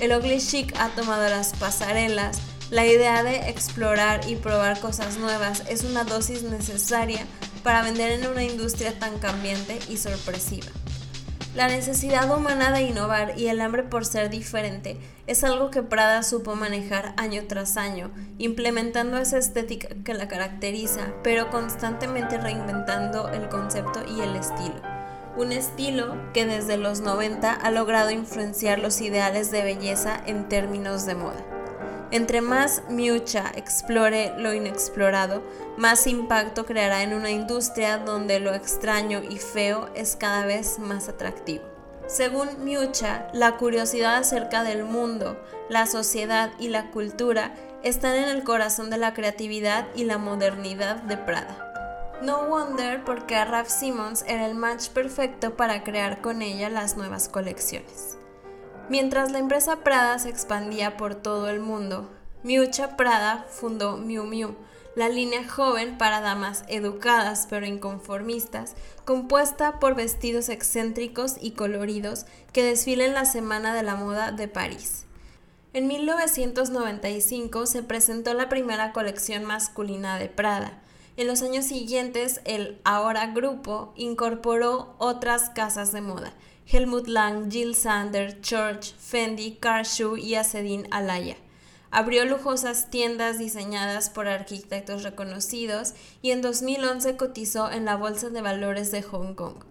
El 0.00 0.12
ugly 0.12 0.40
chic 0.40 0.74
ha 0.78 0.88
tomado 0.90 1.28
las 1.28 1.52
pasarelas, 1.54 2.38
la 2.70 2.86
idea 2.86 3.22
de 3.24 3.50
explorar 3.50 4.20
y 4.28 4.36
probar 4.36 4.78
cosas 4.80 5.18
nuevas 5.18 5.64
es 5.68 5.82
una 5.82 6.04
dosis 6.04 6.44
necesaria 6.44 7.26
para 7.64 7.82
vender 7.82 8.12
en 8.12 8.26
una 8.28 8.44
industria 8.44 8.98
tan 8.98 9.18
cambiante 9.18 9.78
y 9.88 9.96
sorpresiva. 9.96 10.68
La 11.54 11.66
necesidad 11.66 12.30
humana 12.36 12.70
de 12.70 12.82
innovar 12.82 13.36
y 13.36 13.48
el 13.48 13.60
hambre 13.60 13.82
por 13.82 14.06
ser 14.06 14.30
diferente 14.30 14.96
es 15.26 15.42
algo 15.42 15.72
que 15.72 15.82
Prada 15.82 16.22
supo 16.22 16.54
manejar 16.54 17.12
año 17.16 17.42
tras 17.48 17.76
año, 17.76 18.12
implementando 18.38 19.18
esa 19.18 19.38
estética 19.38 19.88
que 20.04 20.14
la 20.14 20.28
caracteriza, 20.28 21.12
pero 21.24 21.50
constantemente 21.50 22.38
reinventando 22.38 23.30
el 23.30 23.48
concepto 23.48 24.00
y 24.16 24.20
el 24.20 24.36
estilo. 24.36 24.80
Un 25.36 25.50
estilo 25.50 26.14
que 26.32 26.46
desde 26.46 26.76
los 26.76 27.00
90 27.00 27.52
ha 27.52 27.70
logrado 27.72 28.12
influenciar 28.12 28.78
los 28.78 29.00
ideales 29.00 29.50
de 29.50 29.64
belleza 29.64 30.22
en 30.26 30.48
términos 30.48 31.04
de 31.04 31.16
moda. 31.16 31.59
Entre 32.12 32.40
más 32.40 32.82
Miucha 32.88 33.52
explore 33.54 34.34
lo 34.36 34.52
inexplorado, 34.52 35.44
más 35.76 36.08
impacto 36.08 36.66
creará 36.66 37.04
en 37.04 37.14
una 37.14 37.30
industria 37.30 37.98
donde 37.98 38.40
lo 38.40 38.52
extraño 38.52 39.22
y 39.22 39.38
feo 39.38 39.88
es 39.94 40.16
cada 40.16 40.44
vez 40.44 40.80
más 40.80 41.08
atractivo. 41.08 41.62
Según 42.08 42.64
Miucha, 42.64 43.28
la 43.32 43.56
curiosidad 43.56 44.16
acerca 44.16 44.64
del 44.64 44.82
mundo, 44.82 45.40
la 45.68 45.86
sociedad 45.86 46.50
y 46.58 46.66
la 46.66 46.90
cultura 46.90 47.54
están 47.84 48.16
en 48.16 48.28
el 48.28 48.42
corazón 48.42 48.90
de 48.90 48.98
la 48.98 49.14
creatividad 49.14 49.86
y 49.94 50.02
la 50.02 50.18
modernidad 50.18 50.96
de 50.96 51.16
Prada. 51.16 51.70
No 52.22 52.48
wonder 52.48 53.04
porque 53.04 53.42
Ralph 53.44 53.68
Simmons 53.68 54.24
era 54.26 54.46
el 54.46 54.56
match 54.56 54.88
perfecto 54.88 55.54
para 55.56 55.84
crear 55.84 56.20
con 56.20 56.42
ella 56.42 56.68
las 56.68 56.96
nuevas 56.96 57.28
colecciones. 57.28 58.19
Mientras 58.90 59.30
la 59.30 59.38
empresa 59.38 59.84
Prada 59.84 60.18
se 60.18 60.30
expandía 60.30 60.96
por 60.96 61.14
todo 61.14 61.48
el 61.48 61.60
mundo, 61.60 62.10
Miucha 62.42 62.96
Prada 62.96 63.46
fundó 63.48 63.96
Miu 63.96 64.24
Miu, 64.24 64.56
la 64.96 65.08
línea 65.08 65.48
joven 65.48 65.96
para 65.96 66.20
damas 66.20 66.64
educadas 66.66 67.46
pero 67.48 67.66
inconformistas, 67.66 68.74
compuesta 69.04 69.78
por 69.78 69.94
vestidos 69.94 70.48
excéntricos 70.48 71.36
y 71.40 71.52
coloridos 71.52 72.26
que 72.52 72.64
desfilen 72.64 73.14
la 73.14 73.26
Semana 73.26 73.76
de 73.76 73.84
la 73.84 73.94
Moda 73.94 74.32
de 74.32 74.48
París. 74.48 75.04
En 75.72 75.86
1995 75.86 77.66
se 77.66 77.84
presentó 77.84 78.34
la 78.34 78.48
primera 78.48 78.92
colección 78.92 79.44
masculina 79.44 80.18
de 80.18 80.28
Prada. 80.28 80.82
En 81.16 81.28
los 81.28 81.42
años 81.42 81.64
siguientes, 81.64 82.40
el 82.44 82.80
ahora 82.82 83.28
grupo 83.28 83.92
incorporó 83.94 84.96
otras 84.98 85.50
casas 85.50 85.92
de 85.92 86.00
moda, 86.00 86.32
Helmut 86.66 87.08
Lang, 87.08 87.50
Jill 87.50 87.74
Sander, 87.74 88.40
Church, 88.40 88.94
Fendi, 88.96 89.56
Carshoe 89.60 90.20
y 90.20 90.34
Acedin 90.34 90.86
Alaya. 90.90 91.36
Abrió 91.90 92.24
lujosas 92.24 92.90
tiendas 92.90 93.38
diseñadas 93.38 94.10
por 94.10 94.28
arquitectos 94.28 95.02
reconocidos 95.02 95.94
y 96.22 96.30
en 96.30 96.40
2011 96.40 97.16
cotizó 97.16 97.70
en 97.70 97.84
la 97.84 97.96
Bolsa 97.96 98.30
de 98.30 98.42
Valores 98.42 98.92
de 98.92 99.02
Hong 99.02 99.34
Kong. 99.34 99.64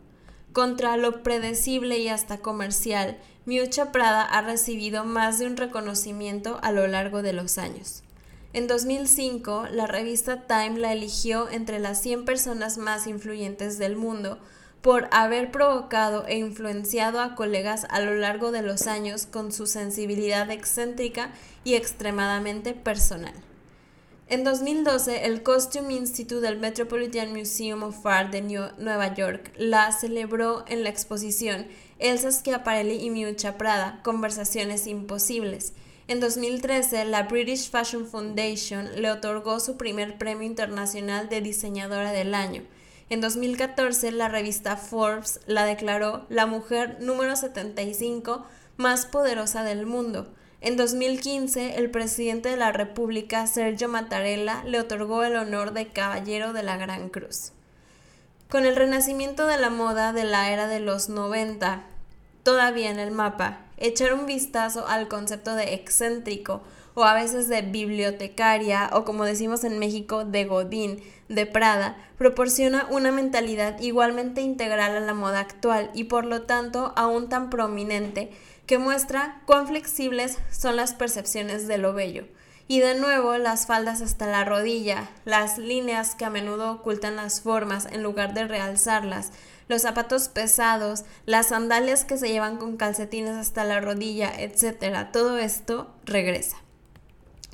Contra 0.51 0.97
lo 0.97 1.23
predecible 1.23 1.99
y 1.99 2.09
hasta 2.09 2.39
comercial, 2.39 3.17
Miucha 3.45 3.91
Prada 3.91 4.23
ha 4.23 4.41
recibido 4.41 5.05
más 5.05 5.39
de 5.39 5.45
un 5.45 5.57
reconocimiento 5.57 6.59
a 6.61 6.71
lo 6.71 6.87
largo 6.87 7.21
de 7.21 7.33
los 7.33 7.57
años. 7.57 8.03
En 8.51 8.67
2005, 8.67 9.67
la 9.71 9.85
revista 9.85 10.47
Time 10.47 10.79
la 10.79 10.91
eligió 10.91 11.49
entre 11.49 11.79
las 11.79 12.01
100 12.01 12.25
personas 12.25 12.79
más 12.79 13.05
influyentes 13.05 13.77
del 13.77 13.95
mundo 13.95 14.39
por 14.81 15.09
haber 15.11 15.51
provocado 15.51 16.25
e 16.27 16.37
influenciado 16.37 17.19
a 17.19 17.35
colegas 17.35 17.85
a 17.89 17.99
lo 17.99 18.15
largo 18.15 18.51
de 18.51 18.61
los 18.61 18.87
años 18.87 19.25
con 19.25 19.51
su 19.51 19.67
sensibilidad 19.67 20.49
excéntrica 20.51 21.31
y 21.63 21.73
extremadamente 21.73 22.73
personal. 22.73 23.33
En 24.31 24.43
2012, 24.43 25.25
el 25.25 25.41
Costume 25.41 25.95
Institute 25.95 26.41
del 26.41 26.59
Metropolitan 26.59 27.33
Museum 27.33 27.81
of 27.81 28.05
Art 28.05 28.31
de 28.31 28.41
Nueva 28.41 29.15
York 29.15 29.51
la 29.57 29.91
celebró 29.91 30.65
en 30.67 30.83
la 30.83 30.89
exposición 30.89 31.65
Elsa 31.97 32.31
Schiaparelli 32.31 33.03
y 33.03 33.09
Miuccia 33.09 33.57
Prada, 33.57 34.01
Conversaciones 34.03 34.85
Imposibles. 34.85 35.73
En 36.07 36.19
2013, 36.19 37.05
la 37.05 37.23
British 37.23 37.71
Fashion 37.71 38.05
Foundation 38.05 39.01
le 39.01 39.09
otorgó 39.09 39.59
su 39.59 39.77
primer 39.77 40.19
premio 40.19 40.45
internacional 40.45 41.27
de 41.27 41.41
diseñadora 41.41 42.11
del 42.11 42.35
año. 42.35 42.61
En 43.09 43.21
2014, 43.21 44.11
la 44.11 44.29
revista 44.29 44.77
Forbes 44.77 45.39
la 45.47 45.65
declaró 45.65 46.27
la 46.29 46.45
mujer 46.45 46.97
número 46.99 47.35
75 47.35 48.45
más 48.77 49.07
poderosa 49.07 49.63
del 49.63 49.87
mundo. 49.87 50.27
En 50.61 50.77
2015, 50.77 51.77
el 51.77 51.89
presidente 51.89 52.49
de 52.49 52.57
la 52.57 52.71
República, 52.71 53.47
Sergio 53.47 53.87
Mattarella, 53.89 54.63
le 54.65 54.79
otorgó 54.79 55.23
el 55.23 55.37
honor 55.37 55.73
de 55.73 55.87
Caballero 55.87 56.53
de 56.53 56.61
la 56.61 56.77
Gran 56.77 57.09
Cruz. 57.09 57.53
Con 58.47 58.65
el 58.65 58.75
renacimiento 58.75 59.47
de 59.47 59.57
la 59.57 59.71
moda 59.71 60.13
de 60.13 60.25
la 60.25 60.51
era 60.51 60.67
de 60.67 60.79
los 60.79 61.09
90, 61.09 61.83
todavía 62.43 62.91
en 62.91 62.99
el 62.99 63.11
mapa, 63.11 63.61
echar 63.77 64.13
un 64.13 64.27
vistazo 64.27 64.87
al 64.87 65.07
concepto 65.07 65.55
de 65.55 65.73
excéntrico 65.73 66.61
o 66.93 67.03
a 67.03 67.13
veces 67.13 67.47
de 67.47 67.61
bibliotecaria 67.61 68.89
o 68.93 69.05
como 69.05 69.25
decimos 69.25 69.63
en 69.63 69.79
México 69.79 70.25
de 70.25 70.45
Godín, 70.45 71.01
de 71.29 71.45
Prada, 71.45 71.97
proporciona 72.17 72.87
una 72.89 73.11
mentalidad 73.11 73.79
igualmente 73.79 74.41
integral 74.41 74.95
a 74.95 74.99
la 74.99 75.13
moda 75.13 75.39
actual 75.39 75.91
y 75.93 76.05
por 76.05 76.25
lo 76.25 76.43
tanto 76.43 76.93
aún 76.95 77.29
tan 77.29 77.49
prominente 77.49 78.31
que 78.65 78.77
muestra 78.77 79.41
cuán 79.45 79.67
flexibles 79.67 80.37
son 80.51 80.75
las 80.75 80.93
percepciones 80.93 81.67
de 81.67 81.77
lo 81.77 81.93
bello. 81.93 82.25
Y 82.67 82.81
de 82.81 82.93
nuevo 82.93 83.35
las 83.39 83.65
faldas 83.65 84.01
hasta 84.01 84.27
la 84.27 84.45
rodilla, 84.45 85.09
las 85.25 85.57
líneas 85.57 86.13
que 86.13 86.25
a 86.25 86.29
menudo 86.29 86.71
ocultan 86.73 87.15
las 87.15 87.41
formas 87.41 87.87
en 87.91 88.03
lugar 88.03 88.35
de 88.35 88.47
realzarlas, 88.47 89.31
los 89.67 89.81
zapatos 89.81 90.29
pesados, 90.29 91.03
las 91.25 91.47
sandalias 91.47 92.05
que 92.05 92.17
se 92.17 92.29
llevan 92.29 92.57
con 92.57 92.77
calcetines 92.77 93.37
hasta 93.37 93.63
la 93.63 93.79
rodilla, 93.79 94.31
etc. 94.37 95.07
Todo 95.11 95.39
esto 95.39 95.95
regresa. 96.05 96.57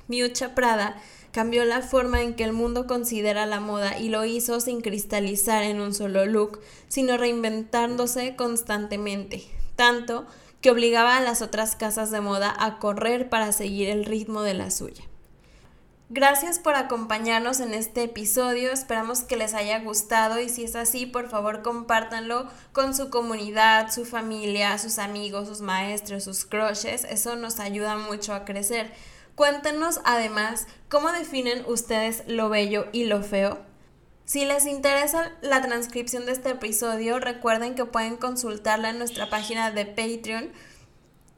Miucha 0.08 0.56
Prada 0.56 1.02
cambió 1.32 1.65
la 1.65 1.82
forma 1.82 2.22
en 2.22 2.34
que 2.36 2.46
el 2.46 2.54
mundo 2.54 2.88
considera 2.88 3.46
la 3.46 3.60
moda 3.60 3.98
y 4.00 4.10
lo 4.10 4.24
hizo 4.24 4.62
sin 4.62 4.82
cristalizar 4.82 5.63
en 5.63 5.82
un 5.82 5.94
solo 5.94 6.26
look, 6.26 6.62
sino 6.88 7.18
reinventándose 7.18 8.36
constantemente, 8.36 9.44
tanto 9.76 10.26
que 10.62 10.72
obligaba 10.72 11.18
a 11.18 11.22
las 11.22 11.41
otras 11.41 11.76
casas 11.76 12.10
de 12.10 12.22
moda 12.22 12.56
a 12.58 12.80
correr 12.80 13.30
para 13.30 13.52
seguir 13.52 13.89
el 13.89 14.06
ritmo 14.06 14.44
de 14.44 14.54
la 14.54 14.72
suya. 14.72 15.04
Gracias 16.10 16.60
por 16.60 16.76
acompañarnos 16.76 17.60
en 17.60 17.74
este 17.74 18.04
episodio, 18.04 18.72
esperamos 18.72 19.22
que 19.22 19.38
les 19.38 19.56
haya 19.56 19.80
gustado 19.80 20.39
y 20.39 20.50
si 20.50 20.63
es 20.63 20.76
así, 20.76 21.08
por 21.08 21.30
favor 21.30 21.63
compártanlo 21.63 22.48
con 22.74 22.94
su 22.94 23.10
comunidad, 23.10 23.91
su 23.91 24.06
familia, 24.06 24.78
sus 24.78 25.00
amigos, 25.00 25.48
sus 25.48 25.62
maestros, 25.62 26.24
sus 26.24 26.46
crushes, 26.46 27.06
eso 27.06 27.36
nos 27.36 27.60
ayuda 27.60 27.98
mucho 27.98 28.36
a 28.36 28.46
crecer. 28.46 28.94
Cuéntenos 29.36 30.00
además 30.06 30.65
cómo 30.89 31.12
definen 31.12 31.63
ustedes 31.67 32.24
lo 32.28 32.50
bello 32.50 32.88
y 32.93 33.06
lo 33.06 33.21
feo. 33.21 33.60
Si 34.24 34.45
les 34.45 34.65
interesa 34.65 35.34
la 35.41 35.62
transcripción 35.62 36.26
de 36.26 36.32
este 36.32 36.52
episodio, 36.52 37.19
recuerden 37.19 37.76
que 37.76 37.86
pueden 37.86 38.15
consultarla 38.15 38.89
en 38.89 38.98
nuestra 38.98 39.30
página 39.30 39.71
de 39.71 39.86
Patreon, 39.86 40.52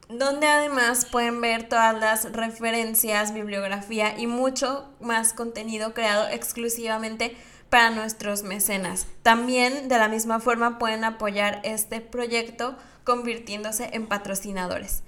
donde 0.08 0.46
además 0.46 1.04
pueden 1.04 1.40
ver 1.40 1.68
todas 1.68 1.98
las 1.98 2.32
referencias, 2.32 3.34
bibliografía 3.34 4.18
y 4.18 4.26
mucho 4.26 4.88
más 5.00 5.34
contenido 5.34 5.92
creado 5.92 6.28
exclusivamente 6.28 7.36
para 7.68 7.90
nuestros 7.90 8.42
mecenas. 8.42 9.06
También 9.22 9.88
de 9.88 9.98
la 9.98 10.08
misma 10.08 10.40
forma 10.40 10.78
pueden 10.78 11.04
apoyar 11.04 11.60
este 11.64 12.00
proyecto 12.00 12.76
convirtiéndose 13.04 13.90
en 13.92 14.06
patrocinadores. 14.06 15.02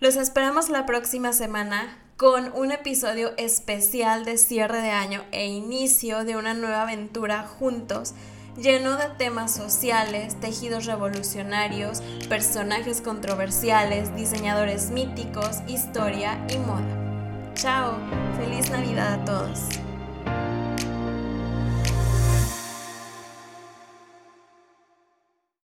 Los 0.00 0.16
esperamos 0.16 0.70
la 0.70 0.86
próxima 0.86 1.34
semana 1.34 1.98
con 2.16 2.50
un 2.54 2.72
episodio 2.72 3.32
especial 3.36 4.24
de 4.24 4.38
cierre 4.38 4.80
de 4.80 4.90
año 4.90 5.22
e 5.32 5.46
inicio 5.46 6.24
de 6.24 6.36
una 6.36 6.54
nueva 6.54 6.82
aventura 6.82 7.46
juntos 7.46 8.14
lleno 8.56 8.96
de 8.96 9.10
temas 9.18 9.54
sociales, 9.54 10.34
tejidos 10.40 10.86
revolucionarios, 10.86 12.00
personajes 12.30 13.02
controversiales, 13.02 14.16
diseñadores 14.16 14.90
míticos, 14.90 15.58
historia 15.68 16.42
y 16.48 16.56
moda. 16.56 17.52
Chao, 17.54 17.98
feliz 18.38 18.70
Navidad 18.70 19.20
a 19.20 19.24
todos. 19.26 19.85